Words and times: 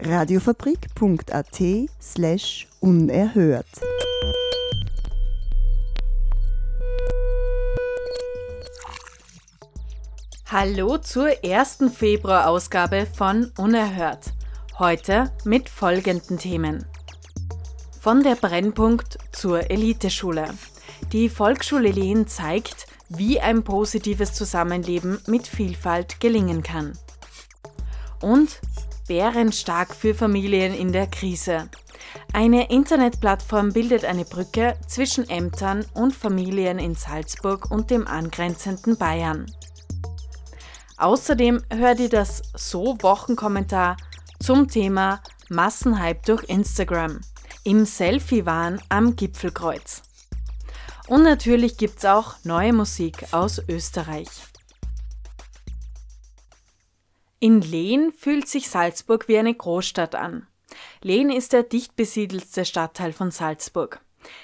Radiofabrik.at 0.00 1.60
slash 2.00 2.68
unerhört. 2.78 3.66
Hallo 10.46 10.98
zur 10.98 11.44
ersten 11.44 11.90
Februarausgabe 11.90 13.06
von 13.06 13.50
Unerhört. 13.58 14.32
Heute 14.78 15.32
mit 15.44 15.68
folgenden 15.68 16.38
Themen. 16.38 16.86
Von 18.00 18.22
der 18.22 18.36
Brennpunkt 18.36 19.18
zur 19.32 19.68
Eliteschule. 19.68 20.46
Die 21.12 21.28
Volksschule 21.28 21.90
Lehn 21.90 22.28
zeigt, 22.28 22.86
wie 23.08 23.40
ein 23.40 23.64
positives 23.64 24.32
Zusammenleben 24.32 25.18
mit 25.26 25.48
Vielfalt 25.48 26.20
gelingen 26.20 26.62
kann. 26.62 26.92
Und 28.22 28.60
bärenstark 29.08 29.94
für 29.94 30.14
Familien 30.14 30.74
in 30.74 30.92
der 30.92 31.06
Krise. 31.06 31.68
Eine 32.32 32.70
Internetplattform 32.70 33.72
bildet 33.72 34.04
eine 34.04 34.24
Brücke 34.24 34.76
zwischen 34.86 35.28
Ämtern 35.28 35.84
und 35.94 36.14
Familien 36.14 36.78
in 36.78 36.94
Salzburg 36.94 37.70
und 37.70 37.90
dem 37.90 38.06
angrenzenden 38.06 38.96
Bayern. 38.96 39.46
Außerdem 40.98 41.62
hört 41.70 42.00
ihr 42.00 42.08
das 42.08 42.42
So-Wochenkommentar 42.54 43.96
zum 44.40 44.68
Thema 44.68 45.20
Massenhype 45.48 46.20
durch 46.26 46.44
Instagram 46.48 47.20
im 47.64 47.84
Selfie-Wahn 47.84 48.80
am 48.88 49.16
Gipfelkreuz. 49.16 50.02
Und 51.06 51.22
natürlich 51.22 51.76
gibt's 51.76 52.04
auch 52.04 52.36
neue 52.44 52.72
Musik 52.72 53.32
aus 53.32 53.62
Österreich. 53.68 54.47
In 57.40 57.60
Lehn 57.60 58.10
fühlt 58.10 58.48
sich 58.48 58.68
Salzburg 58.68 59.28
wie 59.28 59.38
eine 59.38 59.54
Großstadt 59.54 60.16
an. 60.16 60.48
Lehn 61.02 61.30
ist 61.30 61.52
der 61.52 61.62
dicht 61.62 61.94
besiedelste 61.94 62.64
Stadtteil 62.64 63.12
von 63.12 63.30
Salzburg. 63.30 64.00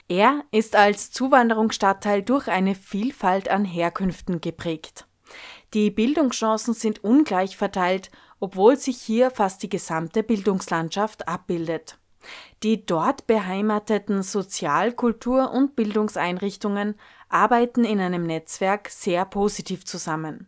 Er 0.08 0.44
ist 0.52 0.76
als 0.76 1.10
Zuwanderungsstadtteil 1.10 2.22
durch 2.22 2.46
eine 2.46 2.76
Vielfalt 2.76 3.48
an 3.48 3.64
Herkünften 3.64 4.40
geprägt. 4.40 5.08
Die 5.74 5.90
Bildungschancen 5.90 6.72
sind 6.72 7.02
ungleich 7.02 7.56
verteilt, 7.56 8.10
obwohl 8.38 8.76
sich 8.76 8.98
hier 8.98 9.32
fast 9.32 9.64
die 9.64 9.68
gesamte 9.68 10.22
Bildungslandschaft 10.22 11.26
abbildet. 11.26 11.98
Die 12.62 12.86
dort 12.86 13.26
beheimateten 13.26 14.22
Sozial-, 14.22 14.92
Kultur- 14.92 15.50
und 15.50 15.74
Bildungseinrichtungen 15.74 16.94
arbeiten 17.28 17.84
in 17.84 17.98
einem 17.98 18.24
Netzwerk 18.24 18.88
sehr 18.88 19.24
positiv 19.24 19.84
zusammen. 19.84 20.46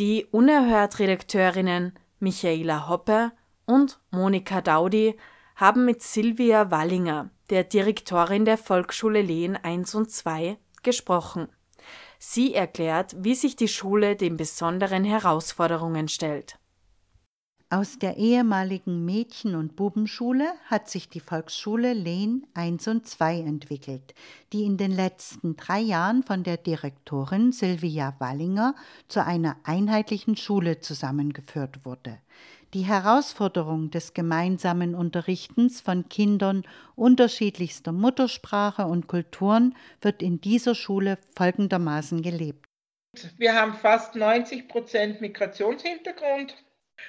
Die 0.00 0.26
Unerhört-Redakteurinnen 0.32 1.92
Michaela 2.18 2.88
Hoppe 2.88 3.30
und 3.64 4.00
Monika 4.10 4.60
Daudi 4.60 5.16
haben 5.54 5.84
mit 5.84 6.02
Silvia 6.02 6.72
Wallinger, 6.72 7.30
der 7.48 7.62
Direktorin 7.62 8.44
der 8.44 8.58
Volksschule 8.58 9.22
Lehen 9.22 9.54
1 9.56 9.94
und 9.94 10.10
2, 10.10 10.58
gesprochen. 10.82 11.48
Sie 12.18 12.56
erklärt, 12.56 13.14
wie 13.20 13.36
sich 13.36 13.54
die 13.54 13.68
Schule 13.68 14.16
den 14.16 14.36
besonderen 14.36 15.04
Herausforderungen 15.04 16.08
stellt. 16.08 16.58
Aus 17.74 17.98
der 17.98 18.18
ehemaligen 18.18 19.04
Mädchen- 19.04 19.56
und 19.56 19.74
Bubenschule 19.74 20.46
hat 20.66 20.88
sich 20.88 21.08
die 21.08 21.18
Volksschule 21.18 21.92
Lehn 21.92 22.46
1 22.54 22.86
und 22.86 23.08
2 23.08 23.40
entwickelt, 23.40 24.14
die 24.52 24.62
in 24.62 24.76
den 24.76 24.92
letzten 24.92 25.56
drei 25.56 25.80
Jahren 25.80 26.22
von 26.22 26.44
der 26.44 26.56
Direktorin 26.56 27.50
Silvia 27.50 28.14
Wallinger 28.20 28.76
zu 29.08 29.24
einer 29.24 29.56
einheitlichen 29.64 30.36
Schule 30.36 30.78
zusammengeführt 30.78 31.84
wurde. 31.84 32.20
Die 32.74 32.82
Herausforderung 32.82 33.90
des 33.90 34.14
gemeinsamen 34.14 34.94
Unterrichtens 34.94 35.80
von 35.80 36.08
Kindern 36.08 36.62
unterschiedlichster 36.94 37.90
Muttersprache 37.90 38.86
und 38.86 39.08
Kulturen 39.08 39.74
wird 40.00 40.22
in 40.22 40.40
dieser 40.40 40.76
Schule 40.76 41.18
folgendermaßen 41.36 42.22
gelebt. 42.22 42.66
Wir 43.36 43.60
haben 43.60 43.74
fast 43.74 44.14
90 44.14 44.68
Prozent 44.68 45.20
Migrationshintergrund 45.20 46.54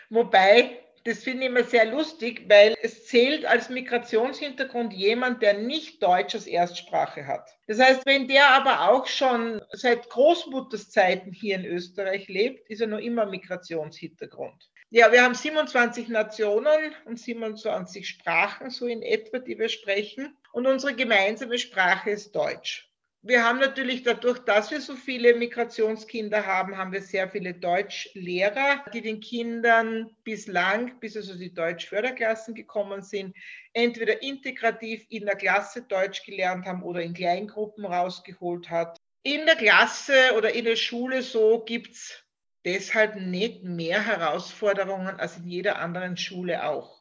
Wobei, 0.10 0.80
das 1.04 1.24
finde 1.24 1.44
ich 1.44 1.50
immer 1.50 1.64
sehr 1.64 1.86
lustig, 1.86 2.46
weil 2.48 2.76
es 2.82 3.06
zählt 3.06 3.46
als 3.46 3.70
Migrationshintergrund 3.70 4.94
jemand, 4.94 5.42
der 5.42 5.54
nicht 5.54 6.02
Deutsch 6.02 6.34
als 6.34 6.48
Erstsprache 6.48 7.28
hat. 7.28 7.50
Das 7.68 7.80
heißt, 7.80 8.06
wenn 8.06 8.28
der 8.28 8.50
aber 8.50 8.90
auch 8.90 9.06
schon 9.06 9.62
seit 9.72 10.10
Großmutterszeiten 10.10 11.32
hier 11.32 11.56
in 11.58 11.66
Österreich 11.66 12.28
lebt, 12.28 12.70
ist 12.70 12.82
er 12.82 12.88
noch 12.88 13.00
immer 13.00 13.26
Migrationshintergrund. 13.26 14.70
Ja, 14.90 15.12
wir 15.12 15.24
haben 15.24 15.36
27 15.36 16.10
Nationen 16.10 16.96
und 17.06 17.20
27 17.20 18.08
Sprachen, 18.08 18.70
so 18.70 18.88
in 18.88 19.02
etwa, 19.02 19.40
die 19.40 19.60
wir 19.60 19.70
sprechen. 19.70 20.38
Und 20.54 20.68
unsere 20.68 20.96
gemeinsame 20.96 21.58
Sprache 21.58 22.12
ist 22.12 22.36
Deutsch. 22.36 22.90
Wir 23.28 23.44
haben 23.44 23.58
natürlich 23.58 24.04
dadurch, 24.04 24.38
dass 24.38 24.70
wir 24.70 24.80
so 24.80 24.94
viele 24.94 25.34
Migrationskinder 25.34 26.46
haben, 26.46 26.78
haben 26.78 26.92
wir 26.92 27.02
sehr 27.02 27.28
viele 27.28 27.56
Deutschlehrer, 27.56 28.86
die 28.94 29.02
den 29.02 29.20
Kindern 29.20 30.16
bislang, 30.24 31.00
bis 31.00 31.18
also 31.18 31.36
die 31.36 31.52
Deutschförderklassen 31.52 32.54
gekommen 32.54 33.02
sind, 33.02 33.36
entweder 33.74 34.22
integrativ 34.22 35.08
in 35.10 35.26
der 35.26 35.38
Klasse 35.38 35.82
Deutsch 35.82 36.24
gelernt 36.24 36.68
haben 36.68 36.84
oder 36.84 37.02
in 37.02 37.16
Kleingruppen 37.16 37.86
rausgeholt 37.86 38.70
hat. 38.70 38.96
In 39.24 39.48
der 39.48 39.56
Klasse 39.56 40.36
oder 40.38 40.54
in 40.54 40.66
der 40.66 40.76
Schule 40.76 41.24
so 41.24 41.64
gibt 41.66 41.94
es 41.94 42.24
deshalb 42.64 43.16
nicht 43.16 43.64
mehr 43.64 44.06
Herausforderungen 44.06 45.20
als 45.20 45.38
in 45.38 45.48
jeder 45.48 45.80
anderen 45.80 46.16
Schule 46.16 46.64
auch. 46.64 46.95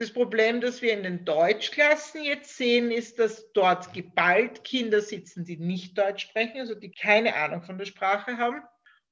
Das 0.00 0.14
Problem, 0.14 0.62
das 0.62 0.80
wir 0.80 0.94
in 0.94 1.02
den 1.02 1.26
Deutschklassen 1.26 2.24
jetzt 2.24 2.56
sehen, 2.56 2.90
ist, 2.90 3.18
dass 3.18 3.52
dort 3.52 3.92
geballt 3.92 4.64
Kinder 4.64 5.02
sitzen, 5.02 5.44
die 5.44 5.58
nicht 5.58 5.98
Deutsch 5.98 6.22
sprechen, 6.22 6.58
also 6.58 6.74
die 6.74 6.90
keine 6.90 7.36
Ahnung 7.36 7.60
von 7.60 7.76
der 7.76 7.84
Sprache 7.84 8.38
haben 8.38 8.62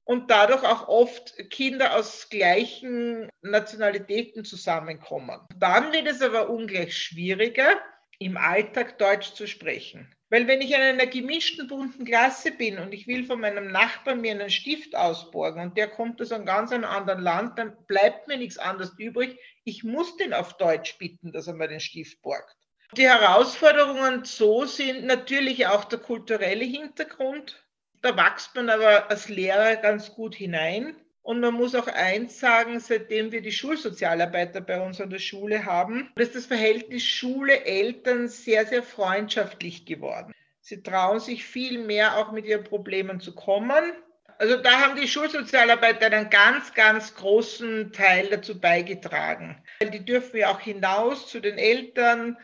und 0.05 0.31
dadurch 0.31 0.65
auch 0.65 0.89
oft 0.89 1.37
Kinder 1.51 1.95
aus 1.95 2.31
gleichen 2.31 3.29
Nationalitäten 3.43 4.47
zusammenkommen. 4.47 5.39
Dann 5.59 5.93
wird 5.93 6.07
es 6.07 6.23
aber 6.23 6.49
ungleich 6.49 6.97
schwieriger, 6.97 7.79
im 8.19 8.39
Alltag 8.39 8.97
Deutsch 8.99 9.35
zu 9.35 9.47
sprechen. 9.47 10.11
Weil 10.31 10.47
wenn 10.47 10.61
ich 10.61 10.73
in 10.73 10.81
einer 10.81 11.07
gemischten 11.07 11.69
bunten 11.69 12.05
Klasse 12.05 12.53
bin 12.53 12.79
und 12.79 12.93
ich 12.93 13.07
will 13.07 13.25
von 13.25 13.41
meinem 13.41 13.71
Nachbarn 13.71 14.21
mir 14.21 14.33
einen 14.33 14.51
Stift 14.51 14.95
ausborgen 14.95 15.63
und 15.63 15.79
der 15.79 15.89
kommt 15.89 16.21
aus 16.21 16.33
einem 16.33 16.45
ganz 16.45 16.71
anderen 16.71 17.23
Land, 17.23 17.59
dann 17.59 17.75
bleibt 17.87 18.29
mir 18.29 18.37
nichts 18.37 18.59
anderes 18.59 18.93
übrig. 18.99 19.39
Ich 19.65 19.85
muss 19.85 20.17
den 20.19 20.35
auf 20.35 20.57
Deutsch 20.59 20.99
bitten, 20.99 21.33
dass 21.33 21.47
er 21.47 21.55
mir 21.55 21.69
den 21.69 21.81
Stift 21.81 22.21
borgt. 22.21 22.57
Die 22.97 23.09
Herausforderungen 23.09 24.25
so 24.25 24.65
sind 24.65 25.05
natürlich 25.05 25.67
auch 25.67 25.85
der 25.85 25.99
kulturelle 25.99 26.65
Hintergrund. 26.65 27.65
Da 28.03 28.17
wächst 28.17 28.55
man 28.55 28.69
aber 28.71 29.11
als 29.11 29.29
Lehrer 29.29 29.77
ganz 29.77 30.13
gut 30.13 30.35
hinein. 30.35 30.97
Und 31.29 31.41
man 31.41 31.53
muss 31.53 31.75
auch 31.75 31.89
eins 31.89 32.41
sagen, 32.41 32.81
seitdem 32.81 33.33
wir 33.33 33.43
die 33.43 33.53
Schulsozialarbeiter 33.53 34.63
bei 34.63 34.81
uns 34.81 34.99
an 34.99 35.11
der 35.11 35.19
Schule 35.19 35.67
haben, 35.67 36.11
ist 36.17 36.35
das 36.35 36.47
Verhältnis 36.47 37.05
Schule-Eltern 37.05 38.29
sehr, 38.29 38.65
sehr 38.65 38.83
freundschaftlich 38.83 39.85
geworden. 39.85 40.33
Sie 40.63 40.83
trauen 40.83 41.21
sich 41.21 41.45
viel 41.45 41.85
mehr 41.85 42.17
auch 42.17 42.33
mit 42.33 42.47
ihren 42.47 42.65
Problemen 42.65 43.21
zu 43.21 43.35
kommen. 43.35 43.93
Also 44.39 44.57
da 44.57 44.81
haben 44.81 44.99
die 44.99 45.07
Schulsozialarbeiter 45.07 46.07
einen 46.07 46.31
ganz, 46.31 46.73
ganz 46.73 47.15
großen 47.15 47.93
Teil 47.93 48.29
dazu 48.31 48.59
beigetragen. 48.59 49.63
Die 49.83 50.03
dürfen 50.07 50.39
ja 50.39 50.51
auch 50.51 50.61
hinaus 50.61 51.29
zu 51.29 51.41
den 51.41 51.59
Eltern, 51.59 52.39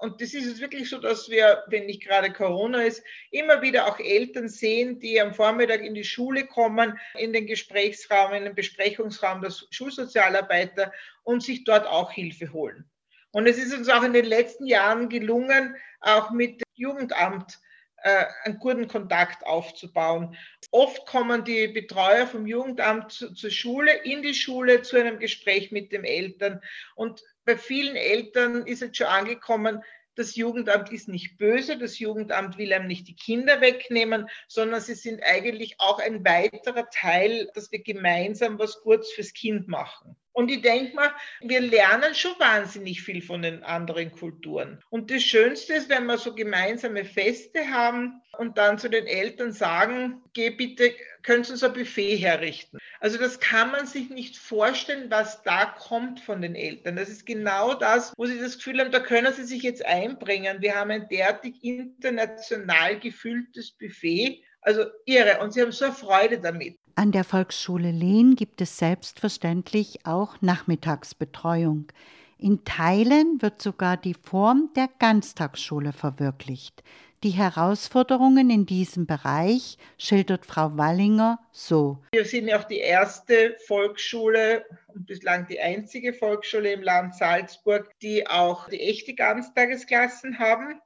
und 0.00 0.20
das 0.20 0.34
ist 0.34 0.46
es 0.46 0.60
wirklich 0.60 0.88
so, 0.88 0.98
dass 0.98 1.28
wir, 1.28 1.64
wenn 1.68 1.86
nicht 1.86 2.04
gerade 2.04 2.32
Corona 2.32 2.82
ist, 2.82 3.02
immer 3.30 3.62
wieder 3.62 3.86
auch 3.86 3.98
Eltern 3.98 4.48
sehen, 4.48 5.00
die 5.00 5.20
am 5.20 5.34
Vormittag 5.34 5.82
in 5.82 5.94
die 5.94 6.04
Schule 6.04 6.46
kommen, 6.46 6.98
in 7.14 7.32
den 7.32 7.46
Gesprächsraum, 7.46 8.32
in 8.32 8.44
den 8.44 8.54
Besprechungsraum 8.54 9.40
der 9.40 9.52
Schulsozialarbeiter 9.70 10.92
und 11.24 11.42
sich 11.42 11.64
dort 11.64 11.86
auch 11.86 12.12
Hilfe 12.12 12.52
holen. 12.52 12.88
Und 13.32 13.46
es 13.46 13.58
ist 13.58 13.74
uns 13.74 13.88
auch 13.88 14.02
in 14.02 14.12
den 14.12 14.24
letzten 14.24 14.66
Jahren 14.66 15.08
gelungen, 15.08 15.76
auch 16.00 16.30
mit 16.30 16.60
dem 16.60 16.72
Jugendamt 16.74 17.58
äh, 18.02 18.26
einen 18.44 18.58
guten 18.58 18.86
Kontakt 18.86 19.44
aufzubauen. 19.44 20.36
Oft 20.70 21.06
kommen 21.06 21.44
die 21.44 21.68
Betreuer 21.68 22.26
vom 22.26 22.46
Jugendamt 22.46 23.12
zu, 23.12 23.34
zur 23.34 23.50
Schule, 23.50 23.92
in 24.04 24.22
die 24.22 24.34
Schule 24.34 24.82
zu 24.82 24.96
einem 24.96 25.18
Gespräch 25.18 25.72
mit 25.72 25.92
den 25.92 26.04
Eltern. 26.04 26.60
Und 26.94 27.22
bei 27.48 27.56
vielen 27.56 27.96
Eltern 27.96 28.66
ist 28.66 28.82
jetzt 28.82 28.98
schon 28.98 29.06
angekommen, 29.06 29.82
Das 30.16 30.34
Jugendamt 30.34 30.92
ist 30.92 31.08
nicht 31.08 31.38
böse, 31.38 31.78
das 31.78 31.98
Jugendamt 31.98 32.58
will 32.58 32.72
einem 32.72 32.88
nicht 32.88 33.06
die 33.06 33.14
Kinder 33.14 33.60
wegnehmen, 33.62 34.28
sondern 34.48 34.80
sie 34.80 34.96
sind 34.96 35.22
eigentlich 35.22 35.76
auch 35.78 35.98
ein 35.98 36.24
weiterer 36.24 36.90
Teil, 36.90 37.48
dass 37.54 37.70
wir 37.72 37.82
gemeinsam 37.82 38.58
was 38.58 38.82
Gutes 38.82 39.12
fürs 39.12 39.32
Kind 39.32 39.68
machen. 39.68 40.16
Und 40.38 40.52
ich 40.52 40.62
denke 40.62 40.94
mal, 40.94 41.10
wir 41.40 41.60
lernen 41.60 42.14
schon 42.14 42.30
wahnsinnig 42.38 43.02
viel 43.02 43.22
von 43.22 43.42
den 43.42 43.64
anderen 43.64 44.12
Kulturen. 44.12 44.80
Und 44.88 45.10
das 45.10 45.24
Schönste 45.24 45.72
ist, 45.74 45.88
wenn 45.88 46.06
wir 46.06 46.16
so 46.16 46.32
gemeinsame 46.32 47.04
Feste 47.04 47.68
haben 47.68 48.22
und 48.38 48.56
dann 48.56 48.78
zu 48.78 48.88
den 48.88 49.08
Eltern 49.08 49.50
sagen, 49.50 50.22
geh 50.34 50.50
bitte, 50.50 50.94
können 51.24 51.42
Sie 51.42 51.50
uns 51.50 51.64
ein 51.64 51.72
Buffet 51.72 52.14
herrichten. 52.18 52.78
Also 53.00 53.18
das 53.18 53.40
kann 53.40 53.72
man 53.72 53.88
sich 53.88 54.10
nicht 54.10 54.38
vorstellen, 54.38 55.10
was 55.10 55.42
da 55.42 55.64
kommt 55.64 56.20
von 56.20 56.40
den 56.40 56.54
Eltern. 56.54 56.94
Das 56.94 57.08
ist 57.08 57.26
genau 57.26 57.74
das, 57.74 58.12
wo 58.16 58.24
sie 58.24 58.38
das 58.38 58.58
Gefühl 58.58 58.78
haben, 58.78 58.92
da 58.92 59.00
können 59.00 59.32
sie 59.32 59.42
sich 59.42 59.64
jetzt 59.64 59.84
einbringen. 59.84 60.62
Wir 60.62 60.76
haben 60.76 60.92
ein 60.92 61.08
derartig 61.08 61.64
international 61.64 63.00
gefülltes 63.00 63.72
Buffet. 63.72 64.44
Also 64.60 64.84
irre. 65.04 65.40
Und 65.40 65.52
sie 65.52 65.62
haben 65.62 65.72
so 65.72 65.86
eine 65.86 65.94
Freude 65.94 66.38
damit. 66.38 66.78
An 66.98 67.12
der 67.12 67.22
Volksschule 67.22 67.92
Lehn 67.92 68.34
gibt 68.34 68.60
es 68.60 68.76
selbstverständlich 68.76 70.00
auch 70.04 70.34
Nachmittagsbetreuung. 70.40 71.92
In 72.38 72.64
Teilen 72.64 73.40
wird 73.40 73.62
sogar 73.62 73.96
die 73.96 74.14
Form 74.14 74.72
der 74.74 74.88
Ganztagsschule 74.98 75.92
verwirklicht. 75.92 76.82
Die 77.22 77.30
Herausforderungen 77.30 78.50
in 78.50 78.66
diesem 78.66 79.06
Bereich 79.06 79.78
schildert 79.96 80.44
Frau 80.44 80.76
Wallinger 80.76 81.38
so. 81.52 82.02
Wir 82.10 82.24
sind 82.24 82.48
ja 82.48 82.58
auch 82.58 82.64
die 82.64 82.80
erste 82.80 83.56
Volksschule 83.68 84.64
und 84.88 85.06
bislang 85.06 85.46
die 85.46 85.60
einzige 85.60 86.12
Volksschule 86.12 86.72
im 86.72 86.82
Land 86.82 87.14
Salzburg, 87.14 87.96
die 88.02 88.26
auch 88.26 88.68
die 88.70 88.80
echte 88.80 89.14
Ganztagesklassen 89.14 90.40
haben. 90.40 90.80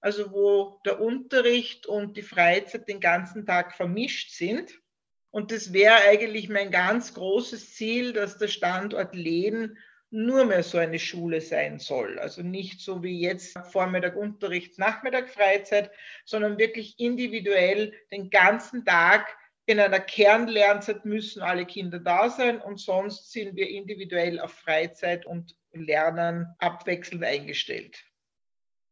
Also 0.00 0.32
wo 0.32 0.80
der 0.86 1.02
Unterricht 1.02 1.86
und 1.86 2.16
die 2.16 2.22
Freizeit 2.22 2.88
den 2.88 3.00
ganzen 3.00 3.44
Tag 3.44 3.74
vermischt 3.74 4.30
sind. 4.30 4.80
Und 5.30 5.52
das 5.52 5.72
wäre 5.72 5.96
eigentlich 6.08 6.48
mein 6.48 6.70
ganz 6.70 7.14
großes 7.14 7.74
Ziel, 7.74 8.12
dass 8.12 8.38
der 8.38 8.48
Standort 8.48 9.14
Lehn 9.14 9.76
nur 10.10 10.44
mehr 10.44 10.64
so 10.64 10.78
eine 10.78 10.98
Schule 10.98 11.40
sein 11.40 11.78
soll. 11.78 12.18
Also 12.18 12.42
nicht 12.42 12.80
so 12.80 13.02
wie 13.02 13.20
jetzt 13.20 13.56
Vormittag 13.70 14.16
Unterricht, 14.16 14.78
Nachmittag 14.78 15.28
Freizeit, 15.28 15.90
sondern 16.24 16.58
wirklich 16.58 16.98
individuell 16.98 17.94
den 18.10 18.28
ganzen 18.28 18.84
Tag 18.84 19.26
in 19.66 19.78
einer 19.78 20.00
Kernlernzeit 20.00 21.04
müssen 21.04 21.42
alle 21.42 21.64
Kinder 21.64 22.00
da 22.00 22.28
sein 22.28 22.60
und 22.60 22.80
sonst 22.80 23.30
sind 23.30 23.54
wir 23.54 23.68
individuell 23.68 24.40
auf 24.40 24.52
Freizeit 24.52 25.26
und 25.26 25.54
Lernen 25.72 26.48
abwechselnd 26.58 27.22
eingestellt. 27.22 28.04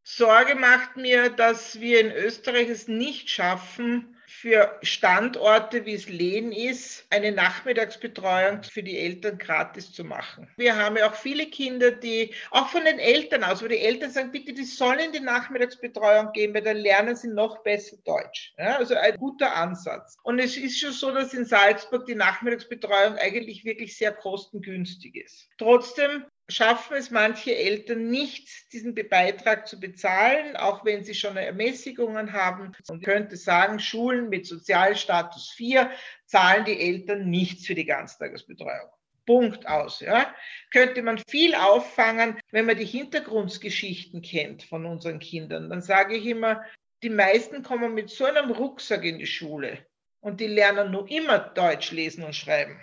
Sorge 0.05 0.55
macht 0.55 0.97
mir, 0.97 1.31
dass 1.31 1.81
wir 1.81 2.01
in 2.01 2.13
Österreich 2.13 2.69
es 2.69 2.87
nicht 2.87 3.29
schaffen, 3.29 4.17
für 4.29 4.79
Standorte, 4.83 5.87
wie 5.87 5.95
es 5.95 6.07
Lehn 6.07 6.53
ist, 6.53 7.07
eine 7.09 7.33
Nachmittagsbetreuung 7.33 8.63
für 8.63 8.83
die 8.83 8.99
Eltern 8.99 9.39
gratis 9.39 9.91
zu 9.91 10.05
machen. 10.05 10.47
Wir 10.59 10.77
haben 10.77 10.99
ja 10.99 11.09
auch 11.09 11.15
viele 11.15 11.47
Kinder, 11.47 11.91
die 11.91 12.35
auch 12.51 12.69
von 12.69 12.85
den 12.85 12.99
Eltern 12.99 13.43
aus, 13.43 13.63
wo 13.65 13.69
die 13.69 13.79
Eltern 13.79 14.11
sagen, 14.11 14.31
bitte, 14.31 14.53
die 14.53 14.65
sollen 14.65 15.13
die 15.13 15.21
Nachmittagsbetreuung 15.21 16.33
gehen, 16.33 16.53
weil 16.53 16.63
dann 16.63 16.77
lernen 16.77 17.17
sie 17.17 17.29
noch 17.29 17.63
besser 17.63 17.97
Deutsch. 18.05 18.53
Ja, 18.59 18.77
also 18.77 18.95
ein 18.97 19.17
guter 19.17 19.57
Ansatz. 19.57 20.19
Und 20.23 20.39
es 20.41 20.59
ist 20.59 20.79
schon 20.79 20.93
so, 20.93 21.11
dass 21.11 21.33
in 21.33 21.47
Salzburg 21.47 22.05
die 22.05 22.15
Nachmittagsbetreuung 22.15 23.17
eigentlich 23.17 23.65
wirklich 23.65 23.97
sehr 23.97 24.13
kostengünstig 24.13 25.17
ist. 25.17 25.49
Trotzdem 25.57 26.27
schaffen 26.51 26.97
es 26.97 27.11
manche 27.11 27.55
Eltern 27.55 28.09
nicht, 28.09 28.73
diesen 28.73 28.95
Beitrag 28.95 29.69
zu 29.69 29.79
bezahlen, 29.79 30.57
auch 30.57 30.85
wenn 30.85 31.05
sie 31.05 31.15
schon 31.15 31.37
Ermäßigungen 31.37 32.33
haben. 32.33 32.73
Ich 32.91 33.03
könnte 33.03 33.37
sagen, 33.37 33.81
Schulen 33.81 34.29
mit 34.29 34.47
Sozialstatus 34.47 35.51
4 35.51 35.91
zahlen 36.27 36.65
die 36.65 36.81
Eltern 36.81 37.29
nichts 37.29 37.67
für 37.67 37.75
die 37.75 37.85
Ganztagesbetreuung. 37.85 38.91
Punkt 39.27 39.69
aus. 39.69 40.01
Ja. 40.01 40.35
Könnte 40.73 41.03
man 41.03 41.21
viel 41.29 41.55
auffangen, 41.55 42.41
wenn 42.51 42.65
man 42.65 42.79
die 42.79 42.87
Hintergrundgeschichten 42.87 44.23
kennt 44.23 44.63
von 44.63 44.87
unseren 44.87 45.19
Kindern. 45.19 45.69
Dann 45.69 45.83
sage 45.83 46.17
ich 46.17 46.25
immer, 46.25 46.65
die 47.03 47.11
meisten 47.11 47.63
kommen 47.63 47.93
mit 47.93 48.09
so 48.09 48.25
einem 48.25 48.51
Rucksack 48.51 49.05
in 49.05 49.19
die 49.19 49.27
Schule 49.27 49.87
und 50.21 50.41
die 50.41 50.47
lernen 50.47 50.91
nur 50.91 51.11
immer 51.11 51.39
Deutsch 51.39 51.93
lesen 51.93 52.25
und 52.25 52.35
schreiben 52.35 52.81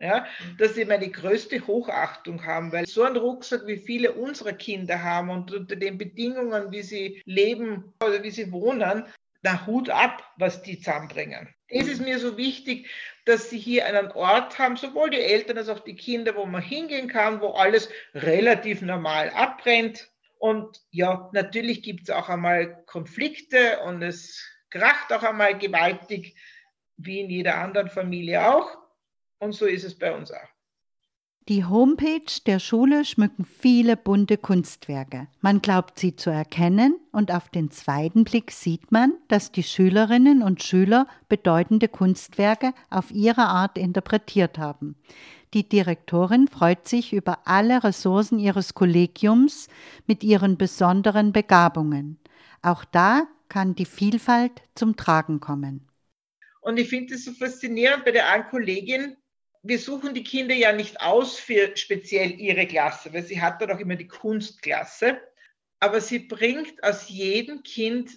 ja, 0.00 0.26
dass 0.58 0.74
sie 0.74 0.86
meine 0.86 1.10
größte 1.10 1.66
Hochachtung 1.66 2.44
haben, 2.44 2.72
weil 2.72 2.86
so 2.86 3.02
ein 3.02 3.16
Rucksack, 3.16 3.66
wie 3.66 3.76
viele 3.76 4.12
unserer 4.12 4.54
Kinder 4.54 5.02
haben 5.02 5.28
und 5.28 5.52
unter 5.52 5.76
den 5.76 5.98
Bedingungen, 5.98 6.72
wie 6.72 6.82
sie 6.82 7.22
leben 7.26 7.92
oder 8.02 8.22
wie 8.22 8.30
sie 8.30 8.50
wohnen, 8.50 9.04
da 9.42 9.66
Hut 9.66 9.90
ab, 9.90 10.24
was 10.36 10.62
die 10.62 10.78
zusammenbringen. 10.78 11.54
Es 11.68 11.86
ist 11.86 12.00
mir 12.00 12.18
so 12.18 12.36
wichtig, 12.36 12.88
dass 13.26 13.50
sie 13.50 13.58
hier 13.58 13.86
einen 13.86 14.10
Ort 14.12 14.58
haben, 14.58 14.76
sowohl 14.76 15.10
die 15.10 15.20
Eltern 15.20 15.58
als 15.58 15.68
auch 15.68 15.80
die 15.80 15.94
Kinder, 15.94 16.34
wo 16.34 16.46
man 16.46 16.62
hingehen 16.62 17.08
kann, 17.08 17.40
wo 17.40 17.50
alles 17.50 17.88
relativ 18.14 18.82
normal 18.82 19.30
abbrennt. 19.30 20.10
Und 20.38 20.80
ja, 20.90 21.30
natürlich 21.32 21.82
gibt 21.82 22.04
es 22.04 22.10
auch 22.10 22.28
einmal 22.28 22.82
Konflikte 22.86 23.80
und 23.80 24.02
es 24.02 24.42
kracht 24.70 25.12
auch 25.12 25.22
einmal 25.22 25.58
gewaltig, 25.58 26.34
wie 26.96 27.20
in 27.20 27.30
jeder 27.30 27.56
anderen 27.58 27.88
Familie 27.88 28.46
auch. 28.52 28.79
Und 29.40 29.52
so 29.52 29.66
ist 29.66 29.84
es 29.84 29.98
bei 29.98 30.14
uns 30.14 30.30
auch. 30.30 30.48
Die 31.48 31.64
Homepage 31.64 32.30
der 32.46 32.60
Schule 32.60 33.04
schmücken 33.04 33.44
viele 33.44 33.96
bunte 33.96 34.36
Kunstwerke. 34.36 35.26
Man 35.40 35.60
glaubt 35.60 35.98
sie 35.98 36.14
zu 36.14 36.30
erkennen 36.30 36.94
und 37.10 37.32
auf 37.32 37.48
den 37.48 37.72
zweiten 37.72 38.22
Blick 38.22 38.52
sieht 38.52 38.92
man, 38.92 39.14
dass 39.26 39.50
die 39.50 39.64
Schülerinnen 39.64 40.42
und 40.42 40.62
Schüler 40.62 41.08
bedeutende 41.28 41.88
Kunstwerke 41.88 42.72
auf 42.88 43.10
ihre 43.10 43.46
Art 43.46 43.78
interpretiert 43.78 44.58
haben. 44.58 44.94
Die 45.52 45.68
Direktorin 45.68 46.46
freut 46.46 46.86
sich 46.86 47.12
über 47.12 47.38
alle 47.46 47.82
Ressourcen 47.82 48.38
ihres 48.38 48.74
Kollegiums 48.74 49.66
mit 50.06 50.22
ihren 50.22 50.56
besonderen 50.56 51.32
Begabungen. 51.32 52.20
Auch 52.62 52.84
da 52.84 53.26
kann 53.48 53.74
die 53.74 53.86
Vielfalt 53.86 54.62
zum 54.76 54.94
Tragen 54.94 55.40
kommen. 55.40 55.88
Und 56.60 56.78
ich 56.78 56.88
finde 56.88 57.14
es 57.14 57.24
so 57.24 57.32
faszinierend 57.32 58.04
bei 58.04 58.12
der 58.12 58.30
einen 58.30 58.44
Kollegin, 58.44 59.16
wir 59.62 59.78
suchen 59.78 60.14
die 60.14 60.24
Kinder 60.24 60.54
ja 60.54 60.72
nicht 60.72 61.00
aus 61.00 61.38
für 61.38 61.76
speziell 61.76 62.30
ihre 62.32 62.66
Klasse, 62.66 63.12
weil 63.12 63.22
sie 63.22 63.40
hat 63.40 63.60
dann 63.60 63.70
auch 63.72 63.78
immer 63.78 63.96
die 63.96 64.08
Kunstklasse. 64.08 65.20
Aber 65.80 66.00
sie 66.00 66.20
bringt 66.20 66.82
aus 66.82 67.08
jedem 67.08 67.62
Kind 67.62 68.10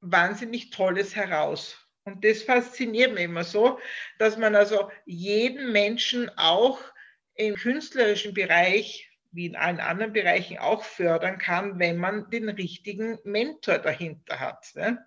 wahnsinnig 0.00 0.70
Tolles 0.70 1.16
heraus. 1.16 1.76
Und 2.04 2.24
das 2.24 2.42
fasziniert 2.42 3.12
mich 3.12 3.24
immer 3.24 3.44
so, 3.44 3.78
dass 4.18 4.38
man 4.38 4.54
also 4.54 4.90
jeden 5.04 5.72
Menschen 5.72 6.30
auch 6.38 6.80
im 7.34 7.54
künstlerischen 7.54 8.34
Bereich, 8.34 9.10
wie 9.30 9.46
in 9.46 9.56
allen 9.56 9.80
anderen 9.80 10.14
Bereichen 10.14 10.58
auch 10.58 10.84
fördern 10.84 11.38
kann, 11.38 11.78
wenn 11.78 11.98
man 11.98 12.30
den 12.30 12.48
richtigen 12.48 13.18
Mentor 13.24 13.78
dahinter 13.78 14.40
hat. 14.40 14.74
Ne? 14.74 15.04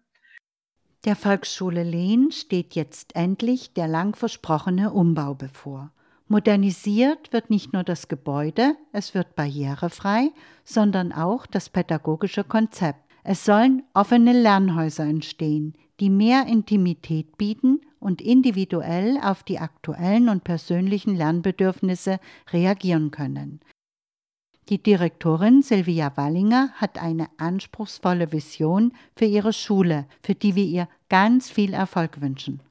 Der 1.03 1.15
Volksschule 1.15 1.81
Lehn 1.81 2.31
steht 2.31 2.75
jetzt 2.75 3.15
endlich 3.15 3.73
der 3.73 3.87
lang 3.87 4.15
versprochene 4.15 4.93
Umbau 4.93 5.33
bevor. 5.33 5.89
Modernisiert 6.27 7.33
wird 7.33 7.49
nicht 7.49 7.73
nur 7.73 7.83
das 7.83 8.07
Gebäude, 8.07 8.75
es 8.91 9.15
wird 9.15 9.35
barrierefrei, 9.35 10.29
sondern 10.63 11.11
auch 11.11 11.47
das 11.47 11.69
pädagogische 11.69 12.43
Konzept. 12.43 12.99
Es 13.23 13.43
sollen 13.45 13.81
offene 13.95 14.39
Lernhäuser 14.39 15.05
entstehen, 15.05 15.73
die 15.99 16.11
mehr 16.11 16.45
Intimität 16.45 17.35
bieten 17.35 17.81
und 17.99 18.21
individuell 18.21 19.17
auf 19.23 19.41
die 19.41 19.57
aktuellen 19.57 20.29
und 20.29 20.43
persönlichen 20.43 21.15
Lernbedürfnisse 21.15 22.19
reagieren 22.53 23.09
können. 23.09 23.59
Die 24.69 24.81
Direktorin 24.81 25.63
Silvia 25.63 26.15
Wallinger 26.15 26.71
hat 26.75 27.01
eine 27.01 27.27
anspruchsvolle 27.37 28.31
Vision 28.31 28.95
für 29.17 29.25
ihre 29.25 29.53
Schule, 29.53 30.07
für 30.23 30.35
die 30.35 30.55
wir 30.55 30.63
ihr 30.63 30.87
ganz 31.09 31.49
viel 31.49 31.73
Erfolg 31.73 32.21
wünschen. 32.21 32.61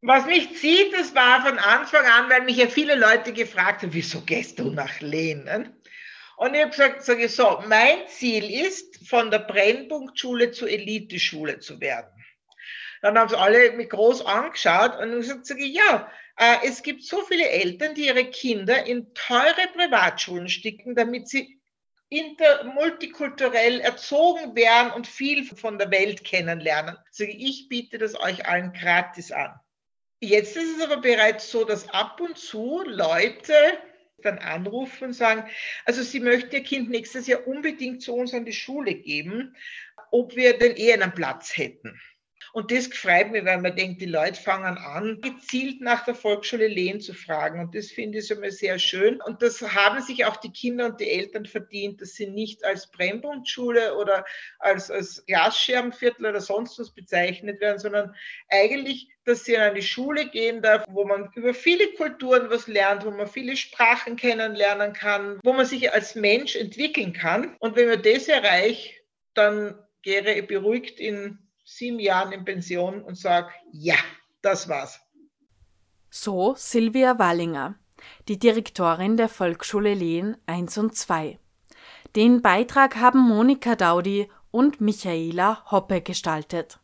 Was 0.00 0.26
mich 0.26 0.56
zieht, 0.56 0.92
das 0.92 1.14
war 1.14 1.46
von 1.46 1.58
Anfang 1.58 2.04
an, 2.04 2.28
weil 2.28 2.42
mich 2.42 2.56
ja 2.56 2.66
viele 2.66 2.96
Leute 2.96 3.32
gefragt 3.32 3.82
haben, 3.82 3.92
wieso 3.92 4.20
gehst 4.22 4.58
du 4.58 4.70
nach 4.70 5.00
Lehnen? 5.00 5.76
Und 6.36 6.54
ich 6.54 6.60
habe 6.60 6.70
gesagt, 6.70 7.04
sage 7.04 7.26
ich 7.26 7.36
so, 7.36 7.62
mein 7.68 8.08
Ziel 8.08 8.66
ist, 8.66 9.08
von 9.08 9.30
der 9.30 9.40
Brennpunktschule 9.40 10.50
zur 10.50 10.68
Eliteschule 10.68 11.60
zu 11.60 11.80
werden. 11.80 12.10
Dann 13.00 13.16
haben 13.16 13.28
sie 13.28 13.38
alle 13.38 13.72
mich 13.72 13.90
groß 13.90 14.26
angeschaut 14.26 14.96
und 14.96 15.12
ich 15.12 15.28
gesagt, 15.28 15.46
sage 15.46 15.62
ich, 15.62 15.74
ja, 15.74 16.10
es 16.36 16.82
gibt 16.82 17.04
so 17.04 17.22
viele 17.22 17.48
Eltern, 17.48 17.94
die 17.94 18.06
ihre 18.06 18.24
Kinder 18.24 18.86
in 18.86 19.12
teure 19.14 19.68
Privatschulen 19.74 20.48
sticken, 20.48 20.94
damit 20.94 21.28
sie 21.28 21.60
inter 22.08 22.64
multikulturell 22.64 23.80
erzogen 23.80 24.54
werden 24.54 24.92
und 24.92 25.06
viel 25.06 25.44
von 25.44 25.78
der 25.78 25.90
Welt 25.90 26.24
kennenlernen. 26.24 26.96
Also 27.06 27.24
ich 27.24 27.68
biete 27.68 27.98
das 27.98 28.18
euch 28.18 28.46
allen 28.46 28.72
gratis 28.72 29.32
an. 29.32 29.58
Jetzt 30.20 30.56
ist 30.56 30.76
es 30.76 30.82
aber 30.82 30.98
bereits 30.98 31.50
so, 31.50 31.64
dass 31.64 31.88
ab 31.88 32.20
und 32.20 32.38
zu 32.38 32.82
Leute 32.86 33.54
dann 34.18 34.38
anrufen 34.38 35.06
und 35.06 35.12
sagen, 35.14 35.48
also 35.84 36.02
Sie 36.02 36.20
möchten 36.20 36.54
Ihr 36.54 36.62
Kind 36.62 36.90
nächstes 36.90 37.26
Jahr 37.26 37.46
unbedingt 37.46 38.02
zu 38.02 38.14
uns 38.14 38.32
an 38.32 38.44
die 38.44 38.52
Schule 38.52 38.94
geben, 38.94 39.56
ob 40.10 40.36
wir 40.36 40.58
denn 40.58 40.76
eh 40.76 40.92
einen 40.92 41.12
Platz 41.12 41.56
hätten. 41.56 42.00
Und 42.52 42.70
das 42.70 42.86
freut 42.88 43.30
mich, 43.30 43.46
weil 43.46 43.62
man 43.62 43.74
denkt, 43.74 44.02
die 44.02 44.06
Leute 44.06 44.38
fangen 44.38 44.76
an, 44.76 45.20
gezielt 45.22 45.80
nach 45.80 46.04
der 46.04 46.14
Volksschule 46.14 46.66
Lehn 46.66 47.00
zu 47.00 47.14
fragen. 47.14 47.60
Und 47.60 47.74
das 47.74 47.90
finde 47.90 48.18
ich 48.18 48.30
immer 48.30 48.50
sehr 48.50 48.78
schön. 48.78 49.22
Und 49.22 49.40
das 49.40 49.62
haben 49.62 50.02
sich 50.02 50.26
auch 50.26 50.36
die 50.36 50.52
Kinder 50.52 50.86
und 50.86 51.00
die 51.00 51.08
Eltern 51.08 51.46
verdient, 51.46 52.02
dass 52.02 52.12
sie 52.12 52.26
nicht 52.26 52.62
als 52.62 52.90
Brennpunktschule 52.90 53.96
oder 53.96 54.26
als, 54.58 54.90
als 54.90 55.24
Glasscherbenviertel 55.26 56.26
oder 56.26 56.42
sonst 56.42 56.78
was 56.78 56.90
bezeichnet 56.90 57.58
werden, 57.62 57.78
sondern 57.78 58.14
eigentlich, 58.50 59.08
dass 59.24 59.44
sie 59.44 59.56
an 59.56 59.70
eine 59.70 59.80
Schule 59.80 60.28
gehen 60.28 60.60
darf, 60.60 60.84
wo 60.88 61.06
man 61.06 61.30
über 61.34 61.54
viele 61.54 61.86
Kulturen 61.94 62.50
was 62.50 62.66
lernt, 62.66 63.06
wo 63.06 63.10
man 63.10 63.28
viele 63.28 63.56
Sprachen 63.56 64.16
kennenlernen 64.16 64.92
kann, 64.92 65.40
wo 65.42 65.54
man 65.54 65.64
sich 65.64 65.90
als 65.90 66.16
Mensch 66.16 66.54
entwickeln 66.56 67.14
kann. 67.14 67.56
Und 67.60 67.76
wenn 67.76 67.88
man 67.88 68.02
das 68.02 68.28
erreicht, 68.28 68.92
dann 69.32 69.74
gehe 70.02 70.20
ich 70.34 70.46
beruhigt 70.46 71.00
in 71.00 71.38
sieben 71.64 71.98
Jahren 71.98 72.32
in 72.32 72.44
Pension 72.44 73.02
und 73.02 73.16
sage, 73.16 73.50
ja, 73.72 73.96
das 74.42 74.68
war's. 74.68 75.00
So 76.10 76.54
Silvia 76.56 77.18
Wallinger, 77.18 77.76
die 78.28 78.38
Direktorin 78.38 79.16
der 79.16 79.28
Volksschule 79.28 79.94
Lehen 79.94 80.36
1 80.46 80.78
und 80.78 80.96
2. 80.96 81.38
Den 82.16 82.42
Beitrag 82.42 82.96
haben 82.96 83.20
Monika 83.20 83.76
Daudi 83.76 84.28
und 84.50 84.80
Michaela 84.80 85.64
Hoppe 85.70 86.02
gestaltet. 86.02 86.78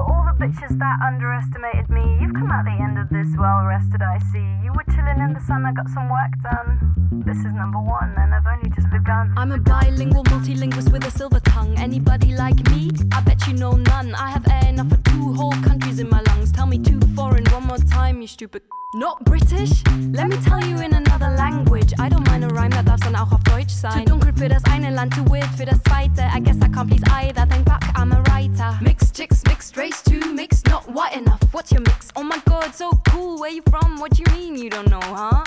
For 0.00 0.10
all 0.14 0.24
the 0.24 0.46
bitches 0.46 0.78
that 0.78 0.96
underestimated 1.06 1.90
me, 1.90 2.00
you've 2.22 2.32
come 2.32 2.50
out 2.50 2.64
the 2.64 2.72
end 2.72 2.96
of 2.96 3.10
this 3.10 3.36
well 3.36 3.64
rested, 3.64 4.00
I 4.00 4.16
see. 4.32 4.48
You 4.64 4.72
were 4.72 4.84
chilling 4.94 5.20
in 5.20 5.34
the 5.34 5.40
sun, 5.40 5.66
I 5.66 5.72
got 5.72 5.90
some 5.90 6.08
work 6.08 6.32
done. 6.42 7.22
This 7.26 7.36
is 7.36 7.52
number 7.52 7.78
one, 7.78 8.14
and 8.16 8.34
I've 8.34 8.46
only 8.46 8.70
just 8.70 8.88
begun. 8.88 9.34
I'm 9.36 9.52
a 9.52 9.58
bilingual 9.58 10.24
multilingualist 10.24 10.90
with 10.90 11.04
a 11.06 11.10
silver 11.10 11.40
tongue. 11.40 11.78
Anybody 11.78 12.34
like 12.34 12.56
me? 12.70 12.90
I 13.12 13.20
bet 13.20 13.46
you 13.46 13.52
know 13.52 13.72
none. 13.72 14.14
I 14.14 14.30
have 14.30 14.48
air 14.48 14.70
enough 14.70 14.88
for 14.88 14.96
two 15.10 15.34
whole 15.34 15.52
countries 15.68 15.98
in 15.98 16.08
my 16.08 16.22
lungs. 16.28 16.50
Tell 16.50 16.66
me 16.66 16.78
two 16.78 16.98
foreign 17.14 17.44
one 17.52 17.66
more 17.66 17.76
time, 17.76 18.22
you 18.22 18.26
stupid. 18.26 18.62
Not 18.94 19.22
British? 19.26 19.84
Let 20.12 20.28
me 20.28 20.36
tell 20.38 20.64
you 20.64 20.80
in 20.80 20.94
another 20.94 21.28
language. 21.36 21.92
I 21.98 22.08
don't 22.08 22.26
mind 22.26 22.44
a 22.44 22.48
rhyme, 22.48 22.70
that 22.70 22.86
darf's 22.86 23.02
dann 23.02 23.16
auch 23.16 23.32
auf 23.32 23.42
Deutsch 23.42 23.74
sein. 23.74 24.06
Zu 24.06 24.12
dunkel 24.12 24.32
für 24.32 24.48
das 24.48 24.64
eine 24.64 24.90
Land, 24.90 25.12
too 25.14 25.26
weird 25.26 25.50
für 25.58 25.66
das 25.66 25.80
zweite. 25.82 26.22
I 26.34 26.40
guess 26.40 26.56
I 26.56 26.68
can't 26.68 26.88
please 26.88 27.04
either, 27.12 27.46
then 27.46 27.62
fuck, 27.66 27.84
I'm 27.94 28.12
a 28.12 28.22
writer. 28.30 28.78
Mixed 28.80 28.99
chicks, 29.20 29.44
mixed 29.44 29.76
race, 29.76 30.02
too 30.02 30.32
mixed, 30.32 30.66
not 30.68 30.88
white 30.90 31.14
enough. 31.14 31.42
What's 31.52 31.70
your 31.70 31.82
mix? 31.82 32.10
Oh 32.16 32.22
my 32.22 32.38
god, 32.46 32.74
so 32.74 32.90
cool. 33.08 33.38
Where 33.38 33.50
you 33.50 33.62
from? 33.68 34.00
What 34.00 34.12
do 34.12 34.22
you 34.22 34.34
mean 34.34 34.56
you 34.56 34.70
don't 34.70 34.88
know, 34.88 35.00
huh? 35.02 35.44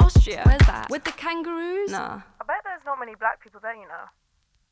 Austria. 0.00 0.42
Where's 0.44 0.66
that? 0.66 0.90
With 0.90 1.04
the 1.04 1.12
kangaroos? 1.12 1.92
Nah. 1.92 2.22
I 2.40 2.44
bet 2.44 2.56
there's 2.64 2.84
not 2.84 2.98
many 2.98 3.14
black 3.14 3.40
people 3.40 3.60
there, 3.62 3.76
you 3.76 3.86
know. 3.86 4.04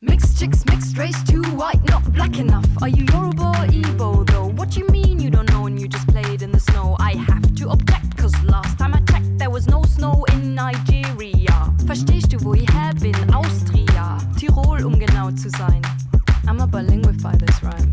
Mixed 0.00 0.40
chicks, 0.40 0.64
mixed 0.66 0.98
race, 0.98 1.22
too 1.22 1.42
white, 1.54 1.80
not 1.84 2.02
black 2.12 2.36
enough. 2.36 2.66
Are 2.82 2.88
you 2.88 3.04
Yoruba 3.12 3.44
or 3.44 3.66
Igbo 3.80 4.26
though? 4.28 4.48
What 4.48 4.70
do 4.70 4.80
you 4.80 4.88
mean 4.88 5.20
you 5.20 5.30
don't 5.30 5.48
know 5.52 5.66
and 5.66 5.80
you 5.80 5.86
just 5.86 6.08
played 6.08 6.42
in 6.42 6.50
the 6.50 6.58
snow? 6.58 6.96
I 6.98 7.12
have 7.12 7.54
to 7.54 7.68
object, 7.68 8.16
cause 8.18 8.34
last 8.42 8.76
time 8.76 8.92
I 8.94 9.00
checked 9.12 9.38
there 9.38 9.50
was 9.50 9.68
no 9.68 9.84
snow 9.84 10.24
in 10.32 10.56
Nigeria. 10.56 11.72
Verstehst 11.86 12.32
du, 12.32 12.38
wo 12.44 12.54
ich 12.54 12.68
her 12.72 12.92
bin? 13.00 13.14
Austria, 13.32 14.18
Tirol, 14.36 14.84
um 14.84 14.98
genau 14.98 15.30
zu 15.30 15.48
sein. 15.50 15.80
I'm 16.48 16.60
a 16.60 16.66
bilingual 16.66 17.12
this 17.12 17.62
rhyme. 17.62 17.92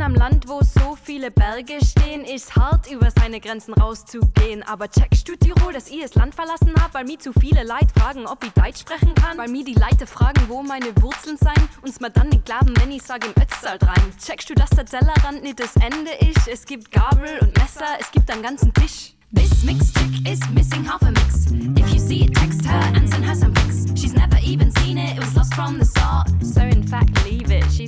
In 0.00 0.06
einem 0.06 0.14
Land, 0.14 0.48
wo 0.48 0.62
so 0.62 0.96
viele 0.96 1.30
Berge 1.30 1.78
stehen, 1.84 2.24
ist 2.24 2.56
hart, 2.56 2.90
über 2.90 3.10
seine 3.10 3.38
Grenzen 3.38 3.74
rauszugehen. 3.74 4.62
Aber 4.62 4.88
checkst 4.88 5.28
du 5.28 5.36
Tirol, 5.36 5.74
dass 5.74 5.90
ich 5.90 6.00
das 6.00 6.14
Land 6.14 6.34
verlassen 6.34 6.72
hab, 6.80 6.94
weil 6.94 7.04
mir 7.04 7.18
zu 7.18 7.34
viele 7.34 7.64
Leute 7.64 7.88
fragen, 7.94 8.26
ob 8.26 8.42
ich 8.42 8.50
Deutsch 8.52 8.80
sprechen 8.80 9.14
kann? 9.14 9.36
Weil 9.36 9.50
mir 9.50 9.62
die 9.62 9.74
Leute 9.74 10.06
fragen, 10.06 10.40
wo 10.48 10.62
meine 10.62 10.86
Wurzeln 11.02 11.36
sein, 11.36 11.68
uns 11.82 12.00
mir 12.00 12.08
dann 12.08 12.30
nicht 12.30 12.46
glauben, 12.46 12.72
wenn 12.80 12.90
ich 12.92 13.02
sag 13.02 13.26
im 13.26 13.42
Ötztal 13.42 13.76
rein. 13.76 14.14
Checkst 14.18 14.48
du, 14.48 14.54
dass 14.54 14.70
der 14.70 14.86
Tellerrand 14.86 15.42
nicht 15.42 15.60
das 15.60 15.76
Ende 15.76 16.12
ist? 16.12 16.48
Es 16.48 16.64
gibt 16.64 16.90
Gabel 16.90 17.38
und 17.42 17.54
Messer, 17.58 17.98
es 18.00 18.10
gibt 18.10 18.30
einen 18.30 18.42
ganzen 18.42 18.72
Tisch. 18.72 19.12
This 19.34 19.64
mixed 19.64 19.94
chick 19.98 20.26
is 20.26 20.40
missing 20.54 20.82
half 20.82 21.02
a 21.02 21.10
mix. 21.10 21.52
If 21.76 21.92
you 21.92 22.00
see 22.00 22.24
it, 22.24 22.34
text 22.34 22.64
her 22.64 22.90
and 22.96 23.06
send 23.06 23.26
her 23.26 23.36
some 23.36 23.52
pics. 23.52 23.84
She's 24.00 24.14
never 24.14 24.38
even 24.42 24.72
seen 24.78 24.96
it, 24.96 25.18
it 25.18 25.20
was 25.20 25.36
lost 25.36 25.52
from 25.52 25.78
the 25.78 25.84
start. 25.84 26.30
So 26.42 26.62
in 26.62 26.84
fact, 26.84 27.19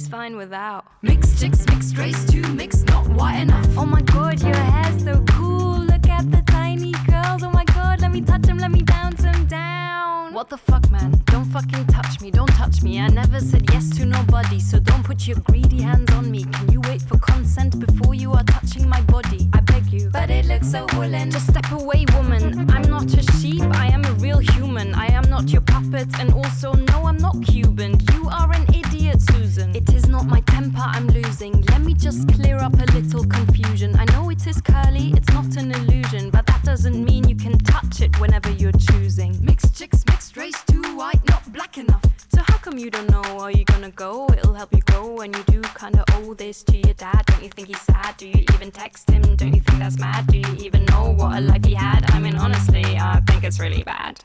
she's 0.03 0.09
fine 0.09 0.37
without. 0.37 0.85
Mixed 1.03 1.41
chicks, 1.41 1.65
mixed 1.67 1.97
race, 1.97 2.25
too 2.31 2.43
mixed, 2.55 2.87
not 2.89 3.07
white 3.09 3.41
enough. 3.41 3.67
Oh 3.77 3.87
my 3.87 4.01
god, 4.03 4.43
your 4.43 4.55
hair's 4.55 5.03
so 5.05 5.23
cool. 5.31 5.79
Look 5.79 6.09
at 6.09 6.31
the 6.31 6.43
tiny 6.47 6.93
curls. 7.09 7.43
Oh 7.43 7.51
my 7.51 7.65
god, 7.65 8.01
let 8.01 8.11
me 8.11 8.21
touch 8.21 8.43
them, 8.43 8.59
let 8.59 8.71
me 8.71 8.83
bounce 8.83 9.23
them 9.23 9.47
down. 9.47 10.35
What 10.35 10.49
the 10.49 10.57
fuck, 10.57 10.91
man? 10.91 11.13
Don't 11.27 11.45
fucking 11.45 11.87
touch 11.87 12.21
me, 12.21 12.31
don't 12.31 12.53
touch 12.55 12.83
me. 12.83 13.01
I 13.01 13.09
never 13.09 13.41
said 13.41 13.65
yes 13.71 13.97
to 13.99 14.05
nobody, 14.05 14.59
so 14.59 14.81
don't 14.81 15.05
put 15.05 15.27
your 15.29 15.39
greedy 15.49 15.83
hands 15.83 16.11
on 16.13 16.31
me. 16.31 16.45
Can 16.45 16.73
you 16.73 16.81
wait 16.83 17.03
for 17.03 17.19
consent 17.19 17.79
before 17.79 18.15
you 18.15 18.33
are 18.33 18.45
touching 18.45 18.89
my 18.89 19.01
body? 19.03 19.49
I 19.53 19.61
beg 19.61 19.87
you. 19.93 20.11
But 20.13 20.31
it 20.31 20.47
looks 20.47 20.71
so 20.71 20.87
woolen. 20.95 21.31
Just 21.31 21.49
step 21.49 21.71
away, 21.71 22.05
woman. 22.15 22.71
I'm 22.71 22.89
not 22.91 23.05
a 23.05 23.23
sheep, 23.39 23.63
I 23.85 23.87
am 23.89 24.05
a 24.05 24.13
real 24.15 24.39
human. 24.39 24.95
I 24.95 25.07
am 25.07 25.29
not 25.29 25.51
your 25.51 25.63
puppet, 25.63 26.09
and 26.19 26.33
also, 26.33 26.73
no, 26.73 27.07
I'm 27.07 27.19
not 27.19 27.37
Cuban. 27.45 28.01
You 28.13 28.29
are 28.31 28.53
an 28.53 28.72
idiot, 29.13 29.23
Susan. 29.31 29.75
It 29.75 29.93
is 29.95 30.09
not 30.09 30.27
my 30.27 30.41
temper 30.41 30.79
I'm 30.81 31.07
losing. 31.09 31.63
Let 31.63 31.83
me 31.83 31.95
just 31.95 32.29
clear 32.29 32.59
up 32.59 32.75
a 32.75 32.93
little 32.93 33.25
confusion. 33.25 33.97
I 33.99 34.05
know 34.13 34.31
it 34.31 34.47
is 34.47 34.61
curly, 34.61 35.13
it's 35.17 35.29
not 35.33 35.57
an 35.57 35.73
illusion, 35.73 36.31
but 36.31 36.47
that 36.47 36.63
doesn't 36.63 37.05
mean 37.05 37.29
you 37.29 37.37
can 37.37 37.59
touch 37.59 38.01
it 38.01 38.19
whenever 38.21 38.51
you're 38.51 38.73
choosing. 38.73 39.39
Mixed 39.45 39.77
chicks, 39.77 40.05
mixed 40.07 40.37
race, 40.37 40.63
too 40.65 40.83
white, 40.97 41.21
not 41.29 41.53
black 41.53 41.79
enough. 41.79 42.03
So 42.35 42.41
how 42.47 42.59
come 42.59 42.79
you 42.79 42.91
don't 42.91 43.11
know? 43.11 43.23
Are 43.41 43.51
you 43.51 43.65
gonna 43.65 43.91
go? 43.91 44.29
It'll 44.33 44.55
help 44.55 44.73
you 44.75 44.81
grow 44.83 45.15
when 45.15 45.33
you 45.33 45.43
do 45.45 45.63
kinda 45.79 46.05
owe 46.15 46.35
this 46.35 46.63
to 46.65 46.77
your 46.77 46.95
dad. 46.95 47.23
Don't 47.27 47.43
you 47.43 47.51
think 47.51 47.69
he's 47.69 47.81
sad? 47.81 48.17
Do 48.17 48.27
you 48.27 48.45
even 48.55 48.71
text 48.71 49.11
him? 49.11 49.23
Don't 49.37 49.55
you 49.55 49.61
think 49.61 49.79
that's 49.79 49.99
mad? 49.99 50.27
Do 50.29 50.39
you 50.39 50.55
even 50.59 50.85
know 50.87 51.15
what 51.17 51.39
a 51.39 51.41
life 51.41 51.65
he 51.65 51.75
had? 51.75 52.11
I 52.11 52.19
mean, 52.19 52.37
honestly, 52.37 52.85
I 52.99 53.21
think 53.27 53.45
it's 53.45 53.61
really 53.61 53.83
bad. 53.83 54.25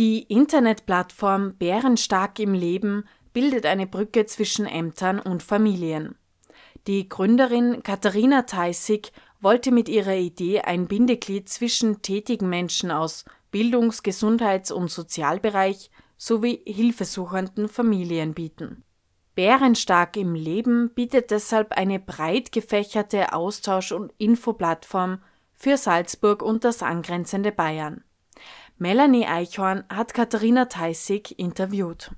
Die 0.00 0.22
Internetplattform 0.22 1.56
Bärenstark 1.58 2.38
im 2.38 2.54
Leben 2.54 3.04
bildet 3.34 3.66
eine 3.66 3.86
Brücke 3.86 4.24
zwischen 4.24 4.64
Ämtern 4.64 5.18
und 5.18 5.42
Familien. 5.42 6.14
Die 6.86 7.06
Gründerin 7.06 7.82
Katharina 7.82 8.44
Theissig 8.44 9.12
wollte 9.42 9.70
mit 9.70 9.90
ihrer 9.90 10.14
Idee 10.16 10.62
ein 10.62 10.86
Bindeglied 10.86 11.50
zwischen 11.50 12.00
tätigen 12.00 12.48
Menschen 12.48 12.90
aus 12.90 13.26
Bildungs-, 13.50 14.02
Gesundheits- 14.02 14.72
und 14.72 14.90
Sozialbereich 14.90 15.90
sowie 16.16 16.62
hilfesuchenden 16.64 17.68
Familien 17.68 18.32
bieten. 18.32 18.84
Bärenstark 19.34 20.16
im 20.16 20.34
Leben 20.34 20.94
bietet 20.94 21.30
deshalb 21.30 21.72
eine 21.72 21.98
breit 21.98 22.52
gefächerte 22.52 23.34
Austausch- 23.34 23.92
und 23.92 24.14
Infoplattform 24.16 25.22
für 25.52 25.76
Salzburg 25.76 26.40
und 26.40 26.64
das 26.64 26.82
angrenzende 26.82 27.52
Bayern. 27.52 28.02
Melanie 28.82 29.26
Eichhorn 29.26 29.84
hat 29.90 30.14
Katharina 30.14 30.64
Theissig 30.64 31.38
interviewt. 31.38 32.12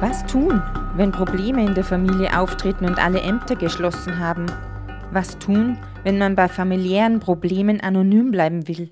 Was 0.00 0.24
tun, 0.24 0.62
wenn 0.96 1.12
Probleme 1.12 1.62
in 1.66 1.74
der 1.74 1.84
Familie 1.84 2.38
auftreten 2.38 2.86
und 2.86 2.98
alle 2.98 3.20
Ämter 3.20 3.56
geschlossen 3.56 4.18
haben? 4.18 4.46
Was 5.12 5.38
tun, 5.38 5.76
wenn 6.02 6.16
man 6.16 6.34
bei 6.34 6.48
familiären 6.48 7.20
Problemen 7.20 7.82
anonym 7.82 8.30
bleiben 8.30 8.66
will? 8.68 8.90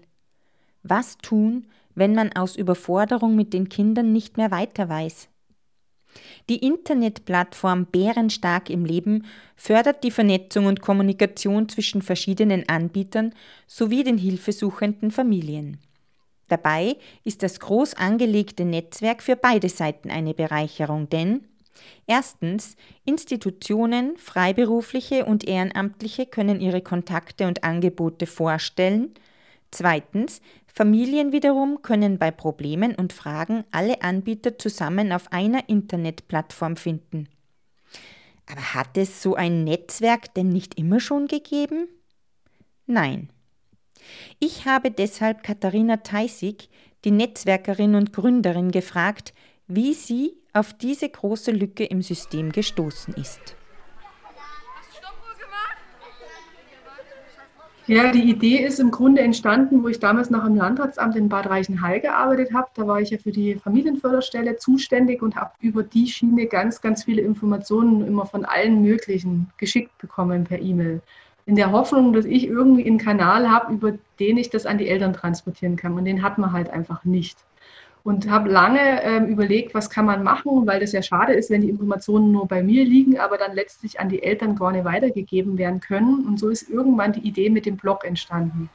Was 0.82 1.16
tun, 1.16 1.62
wenn 1.62 1.77
wenn 1.98 2.14
man 2.14 2.32
aus 2.32 2.56
Überforderung 2.56 3.34
mit 3.34 3.52
den 3.52 3.68
Kindern 3.68 4.12
nicht 4.12 4.36
mehr 4.36 4.50
weiter 4.50 4.88
weiß? 4.88 5.28
Die 6.48 6.58
Internetplattform 6.64 7.86
Bärenstark 7.86 8.70
im 8.70 8.84
Leben 8.84 9.26
fördert 9.56 10.02
die 10.04 10.10
Vernetzung 10.10 10.66
und 10.66 10.80
Kommunikation 10.80 11.68
zwischen 11.68 12.02
verschiedenen 12.02 12.68
Anbietern 12.68 13.34
sowie 13.66 14.02
den 14.02 14.18
hilfesuchenden 14.18 15.10
Familien. 15.10 15.78
Dabei 16.48 16.96
ist 17.24 17.42
das 17.42 17.60
groß 17.60 17.94
angelegte 17.94 18.64
Netzwerk 18.64 19.22
für 19.22 19.36
beide 19.36 19.68
Seiten 19.68 20.10
eine 20.10 20.32
Bereicherung, 20.32 21.10
denn 21.10 21.46
erstens 22.06 22.76
Institutionen, 23.04 24.16
Freiberufliche 24.16 25.26
und 25.26 25.46
Ehrenamtliche 25.46 26.24
können 26.24 26.60
ihre 26.60 26.80
Kontakte 26.80 27.46
und 27.46 27.64
Angebote 27.64 28.26
vorstellen, 28.26 29.12
zweitens 29.70 30.40
Familien 30.78 31.32
wiederum 31.32 31.82
können 31.82 32.18
bei 32.18 32.30
Problemen 32.30 32.94
und 32.94 33.12
Fragen 33.12 33.64
alle 33.72 34.00
Anbieter 34.02 34.58
zusammen 34.58 35.10
auf 35.10 35.32
einer 35.32 35.68
Internetplattform 35.68 36.76
finden. 36.76 37.28
Aber 38.46 38.74
hat 38.74 38.96
es 38.96 39.20
so 39.20 39.34
ein 39.34 39.64
Netzwerk 39.64 40.32
denn 40.34 40.50
nicht 40.50 40.78
immer 40.78 41.00
schon 41.00 41.26
gegeben? 41.26 41.88
Nein. 42.86 43.28
Ich 44.38 44.66
habe 44.66 44.92
deshalb 44.92 45.42
Katharina 45.42 45.96
Theisig, 45.96 46.68
die 47.04 47.10
Netzwerkerin 47.10 47.96
und 47.96 48.12
Gründerin, 48.12 48.70
gefragt, 48.70 49.34
wie 49.66 49.94
sie 49.94 50.36
auf 50.52 50.74
diese 50.74 51.08
große 51.08 51.50
Lücke 51.50 51.86
im 51.86 52.02
System 52.02 52.52
gestoßen 52.52 53.14
ist. 53.14 53.57
Ja, 57.88 58.12
die 58.12 58.28
Idee 58.28 58.58
ist 58.58 58.80
im 58.80 58.90
Grunde 58.90 59.22
entstanden, 59.22 59.82
wo 59.82 59.88
ich 59.88 59.98
damals 59.98 60.28
noch 60.28 60.44
im 60.44 60.56
Landratsamt 60.56 61.16
in 61.16 61.30
Bad 61.30 61.48
Reichenhall 61.48 62.00
gearbeitet 62.00 62.52
habe. 62.52 62.68
Da 62.74 62.86
war 62.86 63.00
ich 63.00 63.08
ja 63.08 63.16
für 63.16 63.32
die 63.32 63.54
Familienförderstelle 63.54 64.58
zuständig 64.58 65.22
und 65.22 65.36
habe 65.36 65.52
über 65.60 65.82
die 65.82 66.06
Schiene 66.06 66.46
ganz, 66.46 66.82
ganz 66.82 67.04
viele 67.04 67.22
Informationen 67.22 68.06
immer 68.06 68.26
von 68.26 68.44
allen 68.44 68.82
möglichen 68.82 69.48
geschickt 69.56 69.96
bekommen 69.96 70.44
per 70.44 70.60
E-Mail. 70.60 71.00
In 71.46 71.56
der 71.56 71.72
Hoffnung, 71.72 72.12
dass 72.12 72.26
ich 72.26 72.46
irgendwie 72.46 72.86
einen 72.86 72.98
Kanal 72.98 73.50
habe, 73.50 73.72
über 73.72 73.94
den 74.20 74.36
ich 74.36 74.50
das 74.50 74.66
an 74.66 74.76
die 74.76 74.88
Eltern 74.88 75.14
transportieren 75.14 75.76
kann. 75.76 75.94
Und 75.94 76.04
den 76.04 76.22
hat 76.22 76.36
man 76.36 76.52
halt 76.52 76.68
einfach 76.68 77.06
nicht 77.06 77.38
und 78.08 78.30
habe 78.30 78.48
lange 78.48 79.02
ähm, 79.02 79.26
überlegt, 79.26 79.74
was 79.74 79.90
kann 79.90 80.06
man 80.06 80.22
machen, 80.22 80.66
weil 80.66 80.80
das 80.80 80.92
ja 80.92 81.02
schade 81.02 81.34
ist, 81.34 81.50
wenn 81.50 81.60
die 81.60 81.68
Informationen 81.68 82.32
nur 82.32 82.48
bei 82.48 82.62
mir 82.62 82.82
liegen, 82.82 83.18
aber 83.18 83.36
dann 83.36 83.54
letztlich 83.54 84.00
an 84.00 84.08
die 84.08 84.22
Eltern 84.22 84.56
gar 84.56 84.72
nicht 84.72 84.86
weitergegeben 84.86 85.58
werden 85.58 85.80
können. 85.80 86.26
Und 86.26 86.38
so 86.38 86.48
ist 86.48 86.70
irgendwann 86.70 87.12
die 87.12 87.20
Idee 87.20 87.50
mit 87.50 87.66
dem 87.66 87.76
Blog 87.76 88.06
entstanden. 88.06 88.70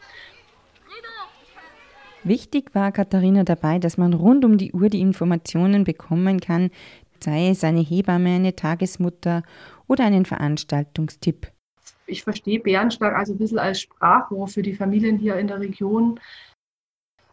Wichtig 2.23 2.75
war 2.75 2.91
Katharina 2.91 3.43
dabei, 3.43 3.79
dass 3.79 3.97
man 3.97 4.13
rund 4.13 4.45
um 4.45 4.59
die 4.59 4.71
Uhr 4.71 4.89
die 4.89 5.01
Informationen 5.01 5.83
bekommen 5.83 6.39
kann, 6.39 6.69
sei 7.19 7.49
es 7.49 7.63
eine 7.63 7.81
Hebamme, 7.81 8.35
eine 8.35 8.55
Tagesmutter 8.55 9.41
oder 9.87 10.05
einen 10.05 10.25
Veranstaltungstipp. 10.25 11.47
Ich 12.05 12.21
verstehe 12.21 12.59
Bärenstark 12.59 13.15
also 13.15 13.33
ein 13.33 13.39
bisschen 13.39 13.57
als 13.57 13.81
Sprachrohr 13.81 14.47
für 14.47 14.61
die 14.61 14.75
Familien 14.75 15.17
hier 15.17 15.37
in 15.37 15.47
der 15.47 15.59
Region. 15.59 16.19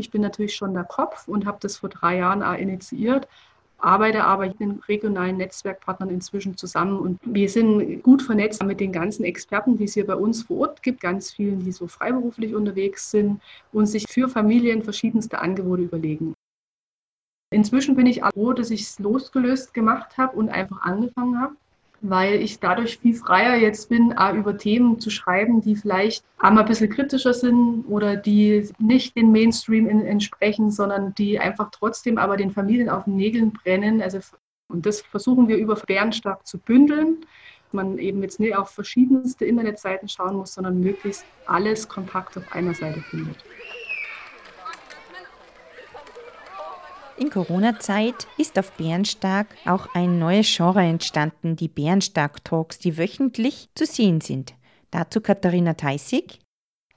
Ich 0.01 0.11
bin 0.11 0.23
natürlich 0.23 0.57
schon 0.57 0.73
der 0.73 0.85
Kopf 0.85 1.29
und 1.29 1.45
habe 1.45 1.59
das 1.61 1.77
vor 1.77 1.91
drei 1.91 2.17
Jahren 2.17 2.43
auch 2.43 2.57
initiiert, 2.57 3.29
arbeite 3.77 4.25
aber 4.25 4.47
mit 4.47 4.59
den 4.59 4.81
regionalen 4.89 5.37
Netzwerkpartnern 5.37 6.09
inzwischen 6.09 6.57
zusammen 6.57 6.99
und 6.99 7.19
wir 7.23 7.51
sind 7.51 8.03
gut 8.03 8.23
vernetzt 8.23 8.63
mit 8.63 8.81
den 8.81 8.93
ganzen 8.93 9.25
Experten, 9.25 9.77
die 9.77 9.85
es 9.85 9.95
hier 9.95 10.07
bei 10.07 10.15
uns 10.15 10.45
vor 10.45 10.61
Ort 10.61 10.83
gibt, 10.83 11.03
ganz 11.03 11.33
vielen, 11.33 11.63
die 11.65 11.73
so 11.73 11.87
freiberuflich 11.87 12.55
unterwegs 12.55 13.11
sind 13.11 13.43
und 13.73 13.87
sich 13.87 14.07
für 14.09 14.29
Familien 14.29 14.83
verschiedenste 14.83 15.39
Angebote 15.39 15.83
überlegen. 15.83 16.35
Inzwischen 17.53 17.95
bin 17.95 18.07
ich 18.07 18.23
froh, 18.23 18.55
dass 18.55 18.71
ich 18.71 18.83
es 18.83 18.99
losgelöst 18.99 19.75
gemacht 19.75 20.17
habe 20.17 20.35
und 20.37 20.49
einfach 20.49 20.81
angefangen 20.81 21.39
habe 21.39 21.57
weil 22.03 22.41
ich 22.41 22.61
dadurch 22.61 22.99
viel 22.99 23.15
freier 23.15 23.57
jetzt 23.57 23.89
bin, 23.89 24.15
über 24.35 24.57
Themen 24.57 25.01
zu 25.01 25.11
schreiben, 25.11 25.61
die 25.61 25.77
vielleicht 25.77 26.25
einmal 26.39 26.65
ein 26.65 26.69
bisschen 26.69 26.91
kritischer 26.91 27.35
sind 27.35 27.85
oder 27.89 28.17
die 28.17 28.69
nicht 28.79 29.17
den 29.17 29.33
Mainstream 29.33 29.89
entsprechen, 29.89 30.71
sondern 30.71 31.15
die 31.15 31.39
einfach 31.39 31.71
trotzdem 31.71 32.17
aber 32.17 32.37
den 32.37 32.51
Familien 32.51 32.89
auf 32.89 33.05
den 33.05 33.17
Nägeln 33.17 33.53
brennen. 33.53 34.01
Also, 34.01 34.21
und 34.69 34.87
das 34.87 35.03
versuchen 35.03 35.49
wir 35.49 35.57
über 35.57 35.75
Bärenstark 35.75 36.47
zu 36.47 36.59
bündeln. 36.59 37.27
Man 37.73 37.99
eben 37.99 38.23
jetzt 38.23 38.41
nicht 38.41 38.57
auf 38.57 38.71
verschiedenste 38.71 39.45
Internetseiten 39.45 40.09
schauen 40.09 40.37
muss, 40.37 40.55
sondern 40.55 40.81
möglichst 40.81 41.27
alles 41.45 41.87
kompakt 41.87 42.37
auf 42.39 42.51
einer 42.51 42.75
Seite 42.75 43.03
findet. 43.11 43.45
In 47.21 47.29
Corona-Zeit 47.29 48.27
ist 48.39 48.59
auf 48.59 48.73
Bärenstark 48.79 49.49
auch 49.67 49.95
ein 49.95 50.19
neues 50.19 50.57
Genre 50.57 50.81
entstanden, 50.81 51.55
die 51.55 51.69
Bärenstark-Talks, 51.69 52.79
die 52.79 52.97
wöchentlich 52.97 53.69
zu 53.75 53.85
sehen 53.85 54.23
sind. 54.23 54.55
Dazu 54.91 55.21
Katharina 55.21 55.75
Theissig. 55.75 56.41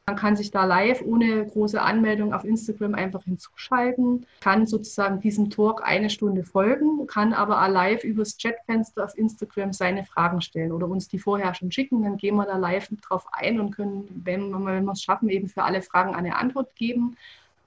Man 0.06 0.16
kann 0.16 0.38
sich 0.38 0.50
da 0.50 0.64
live 0.64 1.02
ohne 1.02 1.46
große 1.46 1.82
Anmeldung 1.82 2.34
auf 2.34 2.46
Instagram 2.46 2.96
einfach 2.96 3.26
hinzuschalten, 3.26 4.26
kann 4.40 4.66
sozusagen 4.66 5.20
diesem 5.20 5.50
Talk 5.50 5.84
eine 5.84 6.10
Stunde 6.10 6.46
folgen, 6.46 7.06
kann 7.08 7.34
aber 7.34 7.68
live 7.68 8.06
übers 8.06 8.38
Chatfenster 8.38 9.04
auf 9.04 9.18
Instagram 9.18 9.74
seine 9.74 10.06
Fragen 10.06 10.40
stellen 10.40 10.72
oder 10.72 10.88
uns 10.88 11.10
die 11.10 11.20
vorher 11.20 11.54
schon 11.54 11.72
schicken. 11.72 12.02
Dann 12.04 12.16
gehen 12.16 12.36
wir 12.36 12.46
da 12.46 12.56
live 12.56 12.88
drauf 13.02 13.26
ein 13.34 13.60
und 13.60 13.72
können, 13.72 14.08
wenn 14.24 14.52
wir 14.52 14.92
es 14.94 15.04
schaffen, 15.04 15.28
eben 15.28 15.50
für 15.50 15.64
alle 15.64 15.82
Fragen 15.82 16.16
eine 16.16 16.38
Antwort 16.38 16.74
geben. 16.78 17.18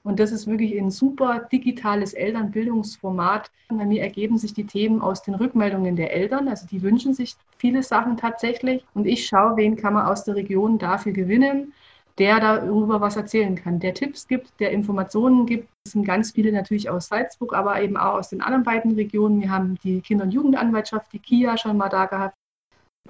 Und 0.06 0.20
das 0.20 0.30
ist 0.30 0.46
wirklich 0.46 0.80
ein 0.80 0.92
super 0.92 1.48
digitales 1.50 2.14
Elternbildungsformat. 2.14 3.50
Und 3.70 3.78
bei 3.78 3.86
mir 3.86 4.02
ergeben 4.02 4.38
sich 4.38 4.54
die 4.54 4.64
Themen 4.64 5.00
aus 5.00 5.24
den 5.24 5.34
Rückmeldungen 5.34 5.96
der 5.96 6.14
Eltern. 6.14 6.46
Also 6.46 6.64
die 6.68 6.80
wünschen 6.80 7.12
sich 7.12 7.34
viele 7.58 7.82
Sachen 7.82 8.16
tatsächlich. 8.16 8.84
Und 8.94 9.08
ich 9.08 9.26
schaue, 9.26 9.56
wen 9.56 9.74
kann 9.74 9.94
man 9.94 10.06
aus 10.06 10.22
der 10.22 10.36
Region 10.36 10.78
dafür 10.78 11.10
gewinnen, 11.10 11.72
der 12.18 12.38
darüber 12.38 13.00
was 13.00 13.16
erzählen 13.16 13.56
kann, 13.56 13.80
der 13.80 13.94
Tipps 13.94 14.28
gibt, 14.28 14.60
der 14.60 14.70
Informationen 14.70 15.44
gibt. 15.44 15.68
Es 15.84 15.90
sind 15.90 16.04
ganz 16.04 16.30
viele 16.30 16.52
natürlich 16.52 16.88
aus 16.88 17.08
Salzburg, 17.08 17.52
aber 17.52 17.82
eben 17.82 17.96
auch 17.96 18.14
aus 18.14 18.28
den 18.28 18.42
anderen 18.42 18.62
beiden 18.62 18.92
Regionen. 18.92 19.40
Wir 19.40 19.50
haben 19.50 19.76
die 19.82 20.02
Kinder- 20.02 20.22
und 20.22 20.30
Jugendanwaltschaft, 20.30 21.12
die 21.12 21.18
KIA 21.18 21.58
schon 21.58 21.76
mal 21.76 21.88
da 21.88 22.06
gehabt. 22.06 22.36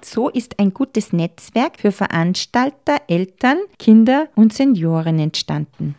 So 0.01 0.29
ist 0.29 0.59
ein 0.59 0.73
gutes 0.73 1.13
Netzwerk 1.13 1.77
für 1.77 1.91
Veranstalter, 1.91 3.01
Eltern, 3.07 3.59
Kinder 3.77 4.29
und 4.35 4.51
Senioren 4.51 5.19
entstanden. 5.19 5.93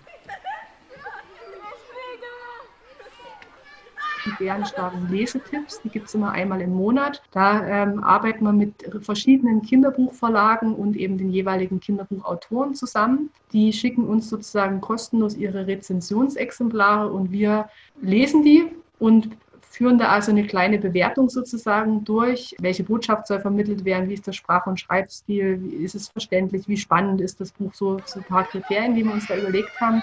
Die 4.29 4.45
bärenstarken 4.45 5.09
Lesetipps. 5.09 5.81
Die 5.83 5.89
gibt 5.89 6.09
es 6.09 6.15
immer 6.15 6.33
einmal 6.33 6.61
im 6.61 6.75
Monat. 6.75 7.23
Da 7.33 7.67
ähm, 7.67 8.03
arbeiten 8.03 8.45
wir 8.45 8.53
mit 8.53 8.73
verschiedenen 9.01 9.63
Kinderbuchverlagen 9.63 10.75
und 10.75 10.97
eben 10.97 11.19
den 11.19 11.31
jeweiligen 11.31 11.81
Kinderbuchautoren 11.81 12.75
zusammen. 12.75 13.31
Die 13.53 13.73
schicken 13.73 14.05
uns 14.05 14.29
sozusagen 14.29 14.81
kostenlos 14.81 15.37
ihre 15.37 15.67
Rezensionsexemplare 15.67 17.11
und 17.11 17.31
wir 17.33 17.69
lesen 18.01 18.43
die 18.43 18.71
und 18.99 19.31
führen 19.71 19.99
da 19.99 20.09
also 20.09 20.31
eine 20.31 20.47
kleine 20.47 20.79
Bewertung 20.79 21.29
sozusagen 21.29 22.05
durch. 22.05 22.55
Welche 22.59 22.85
Botschaft 22.85 23.27
soll 23.27 23.41
vermittelt 23.41 23.85
werden? 23.85 24.09
Wie 24.09 24.15
ist 24.15 24.27
der 24.27 24.33
Sprach- 24.33 24.67
und 24.67 24.81
Schreibstil? 24.81 25.63
Wie 25.63 25.85
ist 25.85 25.95
es 25.95 26.09
verständlich? 26.09 26.67
Wie 26.67 26.77
spannend 26.77 27.21
ist 27.21 27.41
das 27.41 27.53
Buch? 27.53 27.73
So, 27.75 28.01
so 28.05 28.21
ein 28.21 28.25
paar 28.25 28.45
Kriterien, 28.45 28.95
die 28.95 29.05
wir 29.05 29.13
uns 29.13 29.27
da 29.27 29.37
überlegt 29.37 29.79
haben. 29.81 30.03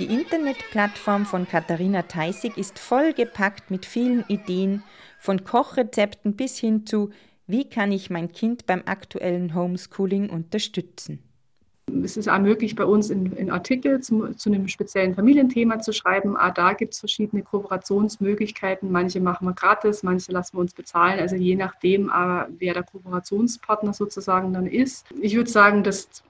Die 0.00 0.06
Internetplattform 0.06 1.24
von 1.24 1.46
Katharina 1.46 2.02
Theissig 2.02 2.58
ist 2.58 2.80
vollgepackt 2.80 3.70
mit 3.70 3.86
vielen 3.86 4.24
Ideen, 4.26 4.82
von 5.20 5.44
Kochrezepten 5.44 6.34
bis 6.34 6.58
hin 6.58 6.84
zu 6.84 7.10
Wie 7.46 7.68
kann 7.68 7.92
ich 7.92 8.10
mein 8.10 8.32
Kind 8.32 8.66
beim 8.66 8.82
aktuellen 8.86 9.54
Homeschooling 9.54 10.30
unterstützen? 10.30 11.20
Es 12.02 12.16
ist 12.16 12.28
auch 12.28 12.40
möglich, 12.40 12.74
bei 12.74 12.84
uns 12.84 13.10
in, 13.10 13.32
in 13.36 13.52
Artikel 13.52 14.00
zu, 14.00 14.34
zu, 14.34 14.50
einem 14.50 14.66
speziellen 14.66 15.14
Familienthema 15.14 15.78
zu 15.78 15.92
schreiben. 15.92 16.36
Auch 16.36 16.52
da 16.52 16.72
gibt 16.72 16.94
es 16.94 16.98
verschiedene 16.98 17.42
Kooperationsmöglichkeiten. 17.42 18.90
Manche 18.90 19.20
machen 19.20 19.46
wir 19.46 19.52
gratis, 19.52 20.02
manche 20.02 20.32
lassen 20.32 20.56
wir 20.56 20.60
uns 20.62 20.74
bezahlen. 20.74 21.20
Also 21.20 21.36
je 21.36 21.54
nachdem, 21.54 22.08
wer 22.08 22.74
der 22.74 22.82
Kooperationspartner 22.82 23.92
sozusagen 23.92 24.52
dann 24.54 24.66
ist. 24.66 25.06
Ich 25.20 25.36
würde 25.36 25.50
sagen, 25.50 25.84
dass 25.84 26.24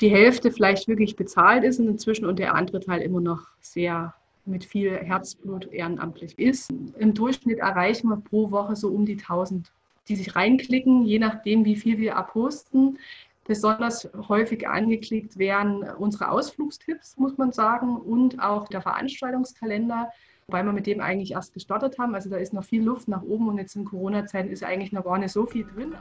die 0.00 0.10
Hälfte 0.10 0.50
vielleicht 0.50 0.88
wirklich 0.88 1.16
bezahlt 1.16 1.64
ist 1.64 1.78
und 1.78 1.88
inzwischen 1.88 2.26
und 2.26 2.38
der 2.38 2.54
andere 2.54 2.80
Teil 2.80 3.02
immer 3.02 3.20
noch 3.20 3.48
sehr 3.60 4.14
mit 4.46 4.64
viel 4.64 4.96
Herzblut 4.96 5.70
ehrenamtlich 5.72 6.38
ist. 6.38 6.70
Im 6.98 7.14
Durchschnitt 7.14 7.58
erreichen 7.58 8.08
wir 8.08 8.16
pro 8.16 8.50
Woche 8.50 8.74
so 8.76 8.88
um 8.88 9.04
die 9.04 9.18
1000, 9.18 9.70
die 10.08 10.16
sich 10.16 10.34
reinklicken, 10.34 11.04
je 11.04 11.18
nachdem, 11.18 11.64
wie 11.64 11.76
viel 11.76 11.98
wir 11.98 12.16
abposten. 12.16 12.98
Besonders 13.46 14.08
häufig 14.28 14.68
angeklickt 14.68 15.38
werden 15.38 15.82
unsere 15.98 16.30
Ausflugstipps, 16.30 17.16
muss 17.18 17.36
man 17.36 17.52
sagen, 17.52 17.96
und 17.96 18.40
auch 18.40 18.68
der 18.68 18.80
Veranstaltungskalender, 18.80 20.10
weil 20.46 20.64
wir 20.64 20.72
mit 20.72 20.86
dem 20.86 21.00
eigentlich 21.00 21.32
erst 21.32 21.52
gestartet 21.52 21.98
haben. 21.98 22.14
Also 22.14 22.30
da 22.30 22.36
ist 22.36 22.52
noch 22.52 22.64
viel 22.64 22.82
Luft 22.82 23.08
nach 23.08 23.22
oben 23.22 23.48
und 23.48 23.58
jetzt 23.58 23.76
in 23.76 23.84
Corona-Zeiten 23.84 24.50
ist 24.50 24.64
eigentlich 24.64 24.92
noch 24.92 25.04
gar 25.04 25.18
nicht 25.18 25.32
so 25.32 25.46
viel 25.46 25.64
drin. 25.64 25.94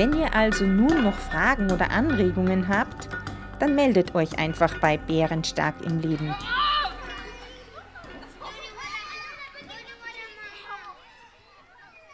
Wenn 0.00 0.14
ihr 0.14 0.34
also 0.34 0.64
nun 0.64 1.04
noch 1.04 1.18
Fragen 1.18 1.70
oder 1.70 1.90
Anregungen 1.90 2.68
habt, 2.68 3.10
dann 3.58 3.74
meldet 3.74 4.14
euch 4.14 4.38
einfach 4.38 4.80
bei 4.80 4.96
Bärenstark 4.96 5.74
im 5.84 6.00
Leben. 6.00 6.34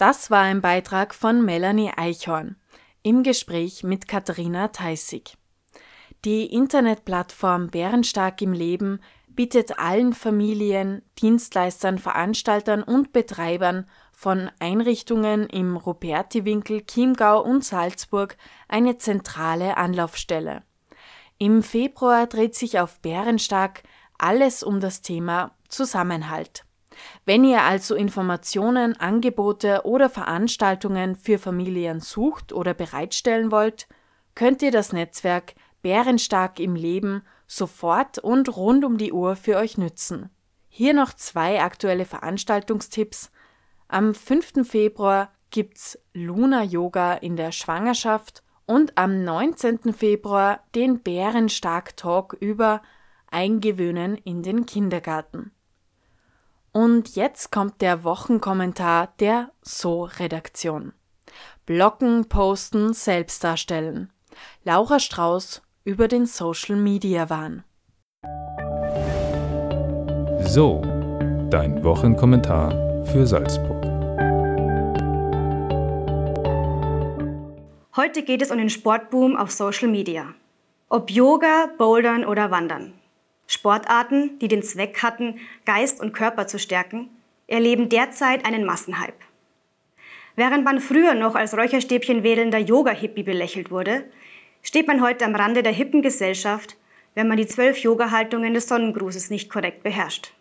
Das 0.01 0.33
war 0.33 0.43
ein 0.43 0.61
Beitrag 0.61 1.15
von 1.15 1.45
Melanie 1.45 1.93
Eichhorn 1.97 2.57
im 3.05 3.23
Gespräch 3.23 3.85
mit 3.85 4.09
Katharina 4.09 4.67
Theissig. 4.67 5.37
Die 6.25 6.47
Internetplattform 6.47 7.69
Bärenstark 7.69 8.43
im 8.43 8.53
Leben 8.53 8.99
bietet 9.37 9.79
allen 9.79 10.15
Familien, 10.15 11.03
Dienstleistern, 11.21 11.99
Veranstaltern 11.99 12.83
und 12.83 13.13
Betreibern 13.13 13.87
von 14.13 14.51
Einrichtungen 14.59 15.47
im 15.49 15.77
Rupertiwinkel, 15.77 16.85
Chiemgau 16.87 17.43
und 17.43 17.65
Salzburg 17.65 18.37
eine 18.67 18.99
zentrale 18.99 19.77
Anlaufstelle. 19.77 20.63
Im 21.39 21.63
Februar 21.63 22.27
dreht 22.27 22.55
sich 22.55 22.81
auf 22.81 22.99
Bärenstark 23.01 23.83
alles 24.19 24.63
um 24.63 24.81
das 24.81 25.03
Thema 25.03 25.55
Zusammenhalt. 25.69 26.65
Wenn 27.27 27.45
ihr 27.45 27.63
also 27.63 27.95
Informationen, 27.95 28.99
Angebote 28.99 29.83
oder 29.85 30.09
Veranstaltungen 30.09 31.15
für 31.15 31.39
Familien 31.39 32.01
sucht 32.01 32.55
oder 32.55 32.73
bereitstellen 32.73 33.51
wollt, 33.51 33.87
könnt 34.35 34.63
ihr 34.63 34.71
das 34.71 34.95
Netzwerk 34.95 35.55
Bärenstark 35.83 36.59
im 36.59 36.75
Leben 36.75 37.23
sofort 37.47 38.19
und 38.19 38.57
rund 38.57 38.85
um 38.85 38.99
die 38.99 39.13
Uhr 39.13 39.37
für 39.37 39.57
euch 39.57 39.79
nützen. 39.79 40.31
Hier 40.69 40.95
noch 40.95 41.15
zwei 41.15 41.63
aktuelle 41.63 42.05
Veranstaltungstipps. 42.05 43.31
Am 43.89 44.15
5. 44.15 44.69
Februar 44.69 45.31
gibt's 45.51 45.99
Luna 46.13 46.63
Yoga 46.63 47.15
in 47.15 47.37
der 47.37 47.53
Schwangerschaft 47.53 48.43
und 48.67 48.99
am 48.99 49.25
19. 49.25 49.93
Februar 49.93 50.61
den 50.75 51.01
Bärenstark 51.01 51.97
Talk 51.97 52.37
über 52.41 52.83
Eingewöhnen 53.31 54.17
in 54.17 54.43
den 54.43 54.67
Kindergarten. 54.67 55.53
Und 56.73 57.17
jetzt 57.17 57.51
kommt 57.51 57.81
der 57.81 58.05
Wochenkommentar 58.05 59.15
der 59.19 59.51
So-Redaktion. 59.63 60.93
Blocken, 61.65 62.29
posten, 62.29 62.93
selbst 62.93 63.43
darstellen. 63.43 64.13
Laura 64.63 65.01
Strauß 65.01 65.63
über 65.87 66.09
den 66.09 66.27
Social 66.27 66.75
Media 66.75 67.31
Wahn. 67.31 67.63
So, 70.41 70.83
dein 71.49 71.85
Wochenkommentar 71.85 73.05
für 73.07 73.25
Salzburg. 73.25 73.85
Heute 77.95 78.25
geht 78.25 78.43
es 78.43 78.51
um 78.51 78.59
den 78.59 78.69
Sportboom 78.69 79.37
auf 79.37 79.53
Social 79.53 79.87
Media. 79.87 80.35
Ob 80.89 81.09
Yoga, 81.09 81.69
Bouldern 81.79 82.25
oder 82.25 82.51
Wandern. 82.51 82.93
Sportarten, 83.47 84.41
die 84.41 84.49
den 84.49 84.65
Zweck 84.65 85.05
hatten, 85.05 85.39
Geist 85.67 86.01
und 86.01 86.13
Körper 86.13 86.49
zu 86.49 86.59
stärken, 86.59 87.11
erleben 87.47 87.89
derzeit 87.89 88.45
einen 88.45 88.65
Massenhype. 88.65 89.15
Während 90.35 90.65
man 90.65 90.81
früher 90.81 91.15
noch 91.15 91.37
als 91.37 91.57
Räucherstäbchen 91.57 92.25
wählender 92.25 92.59
Yoga-Hippie 92.59 93.23
belächelt 93.23 93.71
wurde, 93.71 94.05
steht 94.67 94.89
man 94.89 95.01
heute 95.01 95.25
am 95.25 95.37
Rande 95.37 95.63
der 95.63 95.73
hippen 95.73 96.03
Gesellschaft, 96.03 96.77
wenn 97.15 97.29
man 97.29 97.37
die 97.37 97.47
zwölf 97.47 97.79
Yoga-Haltungen 97.79 98.53
des 98.53 98.67
Sonnengrußes 98.67 99.31
nicht 99.31 99.49
korrekt 99.49 99.85
beherrscht. 99.85 100.33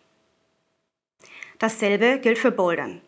Dasselbe 1.60 2.18
gilt 2.18 2.36
für 2.36 2.50
Bouldern. 2.50 3.00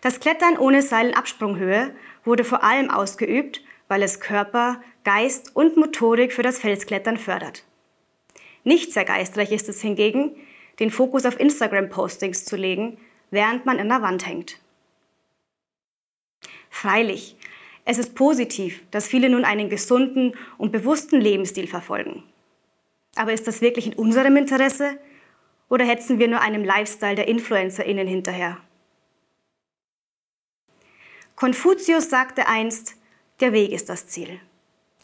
Das 0.00 0.18
Klettern 0.18 0.56
ohne 0.56 0.80
Seilenabsprunghöhe 0.80 1.94
wurde 2.24 2.44
vor 2.44 2.64
allem 2.64 2.90
ausgeübt, 2.90 3.62
weil 3.88 4.02
es 4.02 4.20
Körper, 4.20 4.80
Geist 5.04 5.54
und 5.54 5.76
Motorik 5.76 6.32
für 6.32 6.42
das 6.42 6.58
Felsklettern 6.58 7.18
fördert. 7.18 7.64
Nicht 8.64 8.92
sehr 8.94 9.04
geistreich 9.04 9.52
ist 9.52 9.68
es 9.68 9.82
hingegen, 9.82 10.34
den 10.78 10.90
Fokus 10.90 11.26
auf 11.26 11.38
Instagram-Postings 11.38 12.46
zu 12.46 12.56
legen, 12.56 12.96
während 13.30 13.66
man 13.66 13.78
in 13.78 13.90
der 13.90 14.00
Wand 14.00 14.26
hängt. 14.26 14.58
Freilich, 16.70 17.36
es 17.90 17.98
ist 17.98 18.14
positiv, 18.14 18.84
dass 18.92 19.08
viele 19.08 19.28
nun 19.28 19.44
einen 19.44 19.68
gesunden 19.68 20.34
und 20.58 20.70
bewussten 20.70 21.20
Lebensstil 21.20 21.66
verfolgen. 21.66 22.22
Aber 23.16 23.32
ist 23.32 23.48
das 23.48 23.60
wirklich 23.62 23.88
in 23.88 23.94
unserem 23.94 24.36
Interesse 24.36 24.96
oder 25.68 25.84
hetzen 25.84 26.20
wir 26.20 26.28
nur 26.28 26.40
einem 26.40 26.62
Lifestyle 26.62 27.16
der 27.16 27.26
InfluencerInnen 27.26 28.06
hinterher? 28.06 28.58
Konfuzius 31.34 32.08
sagte 32.08 32.46
einst, 32.46 32.94
der 33.40 33.52
Weg 33.52 33.72
ist 33.72 33.88
das 33.88 34.06
Ziel. 34.06 34.38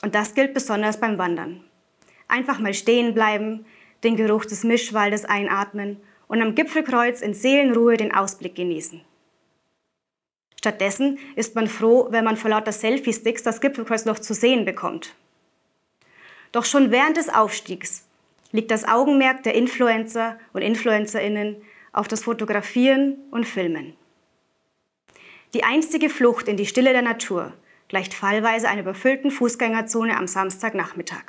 Und 0.03 0.14
das 0.14 0.35
gilt 0.35 0.55
besonders 0.55 1.01
beim 1.01 1.18
Wandern. 1.18 1.64
Einfach 2.29 2.61
mal 2.61 2.72
stehen 2.72 3.14
bleiben, 3.14 3.66
den 4.05 4.14
Geruch 4.14 4.44
des 4.44 4.62
Mischwaldes 4.62 5.25
einatmen 5.25 5.96
und 6.29 6.40
am 6.40 6.55
Gipfelkreuz 6.55 7.20
in 7.20 7.35
Seelenruhe 7.35 7.96
den 7.96 8.14
Ausblick 8.14 8.55
genießen. 8.55 9.01
Stattdessen 10.66 11.20
ist 11.37 11.55
man 11.55 11.68
froh, 11.68 12.09
wenn 12.11 12.24
man 12.24 12.37
vor 12.37 12.50
lauter 12.50 12.72
Selfie-Sticks 12.72 13.44
das 13.44 13.61
Gipfelkreuz 13.61 14.05
noch 14.05 14.18
zu 14.18 14.35
sehen 14.35 14.64
bekommt. 14.64 15.14
Doch 16.50 16.64
schon 16.64 16.90
während 16.90 17.16
des 17.16 17.29
Aufstiegs 17.29 18.05
liegt 18.50 18.72
das 18.72 18.83
Augenmerk 18.83 19.44
der 19.44 19.55
Influencer 19.55 20.40
und 20.52 20.62
Influencerinnen 20.62 21.62
auf 21.92 22.09
das 22.09 22.24
Fotografieren 22.24 23.16
und 23.31 23.46
Filmen. 23.46 23.94
Die 25.55 25.62
einstige 25.62 26.11
Flucht 26.11 26.48
in 26.48 26.57
die 26.57 26.66
Stille 26.66 26.90
der 26.90 27.02
Natur 27.02 27.52
gleicht 27.87 28.12
fallweise 28.12 28.68
einer 28.68 28.81
überfüllten 28.81 29.31
Fußgängerzone 29.31 30.16
am 30.16 30.26
Samstagnachmittag. 30.26 31.26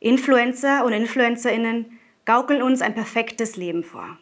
Influencer 0.00 0.86
und 0.86 0.94
Influencerinnen 0.94 1.98
gaukeln 2.24 2.62
uns 2.62 2.80
ein 2.80 2.94
perfektes 2.94 3.56
Leben 3.56 3.84
vor. 3.84 4.18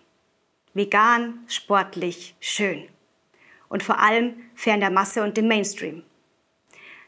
Vegan, 0.77 1.41
sportlich, 1.49 2.35
schön. 2.39 2.87
Und 3.71 3.83
vor 3.83 3.99
allem 3.99 4.35
fern 4.55 4.81
der 4.81 4.91
Masse 4.91 5.23
und 5.23 5.39
dem 5.39 5.49
Mainstream. 5.49 6.03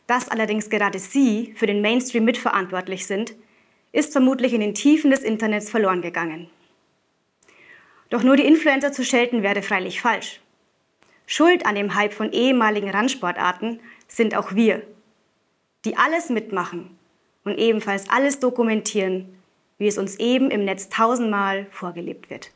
Dass 0.07 0.31
allerdings 0.31 0.71
gerade 0.71 0.99
sie 0.99 1.53
für 1.55 1.67
den 1.67 1.83
Mainstream 1.83 2.25
mitverantwortlich 2.25 3.07
sind, 3.07 3.35
ist 3.93 4.13
vermutlich 4.13 4.55
in 4.55 4.63
den 4.63 4.75
Tiefen 4.75 5.11
des 5.11 5.21
Internets 5.21 5.69
verloren 5.69 6.01
gegangen. 6.01 6.49
Doch 8.09 8.23
nur 8.23 8.37
die 8.37 8.47
Influencer 8.47 8.91
zu 8.91 9.05
schelten 9.05 9.43
wäre 9.43 9.61
freilich 9.61 10.01
falsch. 10.01 10.41
Schuld 11.27 11.67
an 11.67 11.75
dem 11.75 11.95
Hype 11.95 12.15
von 12.15 12.33
ehemaligen 12.33 12.89
Randsportarten 12.89 13.81
sind 14.07 14.35
auch 14.35 14.55
wir, 14.55 14.81
die 15.85 15.99
alles 15.99 16.31
mitmachen 16.31 16.97
und 17.45 17.59
ebenfalls 17.59 18.09
alles 18.09 18.41
dokumentieren, 18.41 19.39
wie 19.77 19.89
es 19.89 19.99
uns 19.99 20.19
eben 20.19 20.51
im 20.51 20.65
Netz 20.65 20.89
tausendmal 20.89 21.67
vorgelebt 21.71 22.31
wird. 22.31 22.51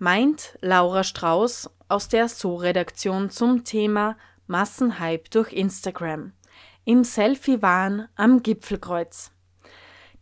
Meint 0.00 0.56
Laura 0.60 1.02
Strauß 1.02 1.70
aus 1.88 2.06
der 2.06 2.28
So-Redaktion 2.28 3.30
zum 3.30 3.64
Thema 3.64 4.16
Massenhype 4.46 5.28
durch 5.30 5.52
Instagram 5.52 6.32
im 6.84 7.02
Selfie-Wahn 7.02 8.08
am 8.14 8.42
Gipfelkreuz. 8.44 9.32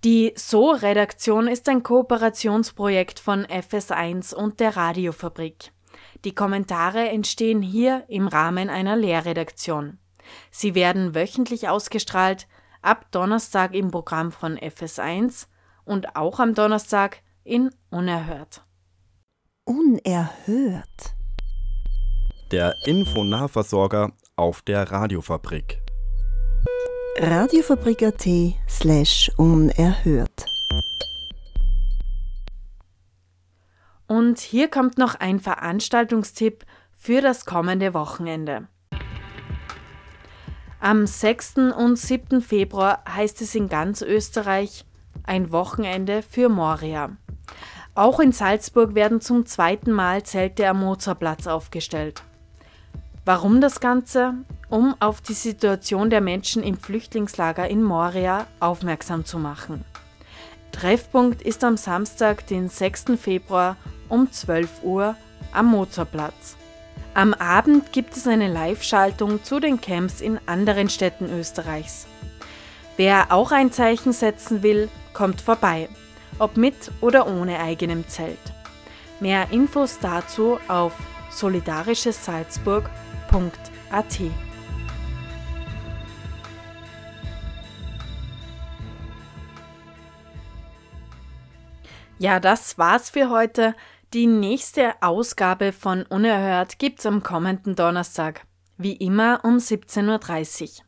Die 0.02 0.32
So-Redaktion 0.34 1.46
ist 1.46 1.68
ein 1.68 1.82
Kooperationsprojekt 1.82 3.20
von 3.20 3.44
FS1 3.44 4.34
und 4.34 4.60
der 4.60 4.76
Radiofabrik. 4.76 5.72
Die 6.24 6.34
Kommentare 6.34 7.10
entstehen 7.10 7.60
hier 7.60 8.04
im 8.08 8.28
Rahmen 8.28 8.70
einer 8.70 8.96
Lehrredaktion. 8.96 9.98
Sie 10.50 10.74
werden 10.74 11.14
wöchentlich 11.14 11.68
ausgestrahlt, 11.68 12.48
ab 12.80 13.06
Donnerstag 13.10 13.74
im 13.74 13.90
Programm 13.90 14.32
von 14.32 14.56
FS1 14.58 15.48
und 15.84 16.16
auch 16.16 16.40
am 16.40 16.54
Donnerstag 16.54 17.18
in 17.44 17.70
Unerhört. 17.90 18.65
Unerhört. 19.68 21.16
Der 22.52 22.76
Infonahversorger 22.84 24.12
auf 24.36 24.62
der 24.62 24.92
Radiofabrik. 24.92 25.82
Radiofabrik.at 27.18 28.28
slash 28.68 29.28
unerhört. 29.36 30.46
Und 34.06 34.38
hier 34.38 34.68
kommt 34.68 34.98
noch 34.98 35.16
ein 35.16 35.40
Veranstaltungstipp 35.40 36.64
für 36.94 37.20
das 37.20 37.44
kommende 37.44 37.92
Wochenende. 37.92 38.68
Am 40.78 41.08
6. 41.08 41.56
und 41.76 41.98
7. 41.98 42.40
Februar 42.40 43.02
heißt 43.08 43.42
es 43.42 43.56
in 43.56 43.68
ganz 43.68 44.00
Österreich 44.00 44.84
ein 45.24 45.50
Wochenende 45.50 46.22
für 46.22 46.48
Moria. 46.48 47.16
Auch 47.96 48.20
in 48.20 48.32
Salzburg 48.32 48.94
werden 48.94 49.22
zum 49.22 49.46
zweiten 49.46 49.90
Mal 49.90 50.22
Zelte 50.22 50.68
am 50.68 50.80
Mozartplatz 50.80 51.46
aufgestellt. 51.46 52.22
Warum 53.24 53.62
das 53.62 53.80
Ganze? 53.80 54.34
Um 54.68 54.94
auf 55.00 55.22
die 55.22 55.32
Situation 55.32 56.10
der 56.10 56.20
Menschen 56.20 56.62
im 56.62 56.76
Flüchtlingslager 56.76 57.66
in 57.66 57.82
Moria 57.82 58.46
aufmerksam 58.60 59.24
zu 59.24 59.38
machen. 59.38 59.82
Treffpunkt 60.72 61.40
ist 61.40 61.64
am 61.64 61.78
Samstag, 61.78 62.46
den 62.48 62.68
6. 62.68 63.18
Februar 63.18 63.78
um 64.10 64.30
12 64.30 64.82
Uhr 64.82 65.16
am 65.52 65.66
Mozartplatz. 65.66 66.56
Am 67.14 67.32
Abend 67.32 67.92
gibt 67.92 68.14
es 68.14 68.26
eine 68.26 68.52
Live-Schaltung 68.52 69.42
zu 69.42 69.58
den 69.58 69.80
Camps 69.80 70.20
in 70.20 70.38
anderen 70.44 70.90
Städten 70.90 71.30
Österreichs. 71.30 72.06
Wer 72.98 73.32
auch 73.32 73.52
ein 73.52 73.72
Zeichen 73.72 74.12
setzen 74.12 74.62
will, 74.62 74.90
kommt 75.14 75.40
vorbei, 75.40 75.88
ob 76.38 76.56
mit 76.56 76.92
oder 77.00 77.26
ohne 77.26 77.58
eigenem 77.60 78.06
Zelt. 78.08 78.38
Mehr 79.20 79.50
Infos 79.50 79.98
dazu 80.00 80.58
auf 80.68 80.92
solidarischesalzburg.at. 81.30 84.20
Ja, 92.18 92.40
das 92.40 92.78
war's 92.78 93.10
für 93.10 93.28
heute. 93.28 93.74
Die 94.14 94.26
nächste 94.26 94.94
Ausgabe 95.02 95.72
von 95.72 96.04
Unerhört 96.04 96.78
gibt's 96.78 97.04
am 97.04 97.22
kommenden 97.22 97.74
Donnerstag, 97.74 98.46
wie 98.78 98.94
immer 98.94 99.40
um 99.42 99.58
17.30 99.58 100.62
Uhr. 100.62 100.86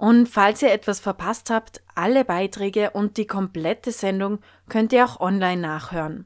Und 0.00 0.28
falls 0.30 0.62
ihr 0.62 0.72
etwas 0.72 0.98
verpasst 0.98 1.50
habt, 1.50 1.82
alle 1.94 2.24
Beiträge 2.24 2.92
und 2.92 3.18
die 3.18 3.26
komplette 3.26 3.92
Sendung 3.92 4.38
könnt 4.70 4.94
ihr 4.94 5.04
auch 5.04 5.20
online 5.20 5.60
nachhören. 5.60 6.24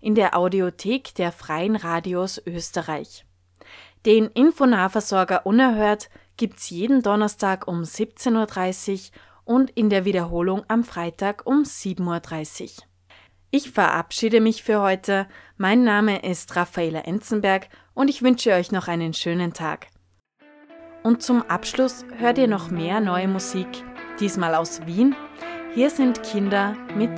in 0.00 0.14
der 0.14 0.38
Audiothek 0.38 1.12
der 1.16 1.32
Freien 1.32 1.74
Radios 1.74 2.40
Österreich. 2.46 3.26
Den 4.06 4.28
Infonahversorger 4.28 5.44
Unerhört 5.44 6.08
gibt's 6.36 6.70
jeden 6.70 7.02
Donnerstag 7.02 7.66
um 7.66 7.82
17.30 7.82 8.92
Uhr 8.92 8.98
und 9.44 9.70
in 9.70 9.90
der 9.90 10.04
Wiederholung 10.04 10.62
am 10.68 10.84
Freitag 10.84 11.44
um 11.46 11.64
7.30 11.64 12.62
Uhr. 12.62 12.68
Ich 13.50 13.72
verabschiede 13.72 14.40
mich 14.40 14.62
für 14.62 14.80
heute. 14.80 15.26
Mein 15.56 15.82
Name 15.82 16.22
ist 16.22 16.54
Raffaela 16.54 17.00
Enzenberg 17.00 17.68
und 17.94 18.08
ich 18.08 18.22
wünsche 18.22 18.52
euch 18.52 18.72
noch 18.72 18.88
einen 18.88 19.14
schönen 19.14 19.52
Tag. 19.52 19.88
Und 21.02 21.22
zum 21.22 21.42
Abschluss 21.42 22.04
hört 22.18 22.38
ihr 22.38 22.48
noch 22.48 22.70
mehr 22.70 23.00
neue 23.00 23.28
Musik, 23.28 23.68
diesmal 24.20 24.54
aus 24.54 24.86
Wien. 24.86 25.14
Hier 25.74 25.90
sind 25.90 26.22
Kinder 26.22 26.76
mit 26.96 27.12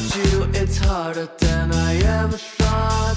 without 0.00 0.32
you, 0.32 0.44
it's 0.54 0.78
harder 0.78 1.28
than 1.38 1.72
I 1.72 1.96
ever 1.96 2.36
thought. 2.36 3.16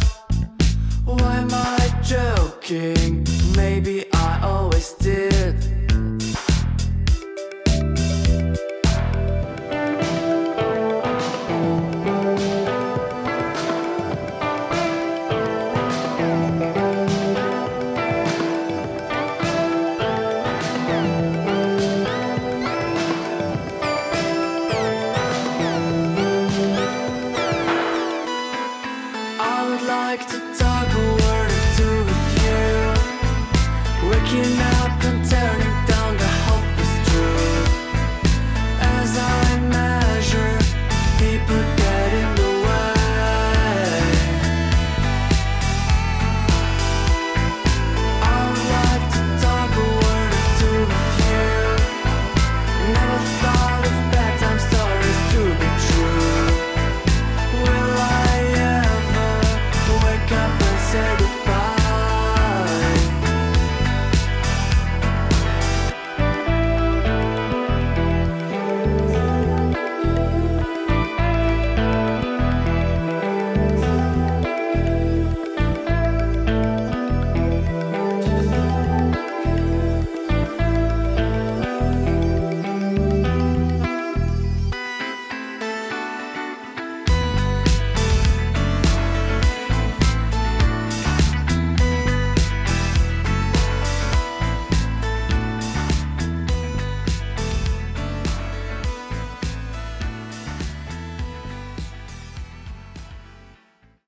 Why 1.06 1.38
am 1.38 1.50
I 1.52 2.00
joking? 2.04 3.26
Maybe 3.56 4.13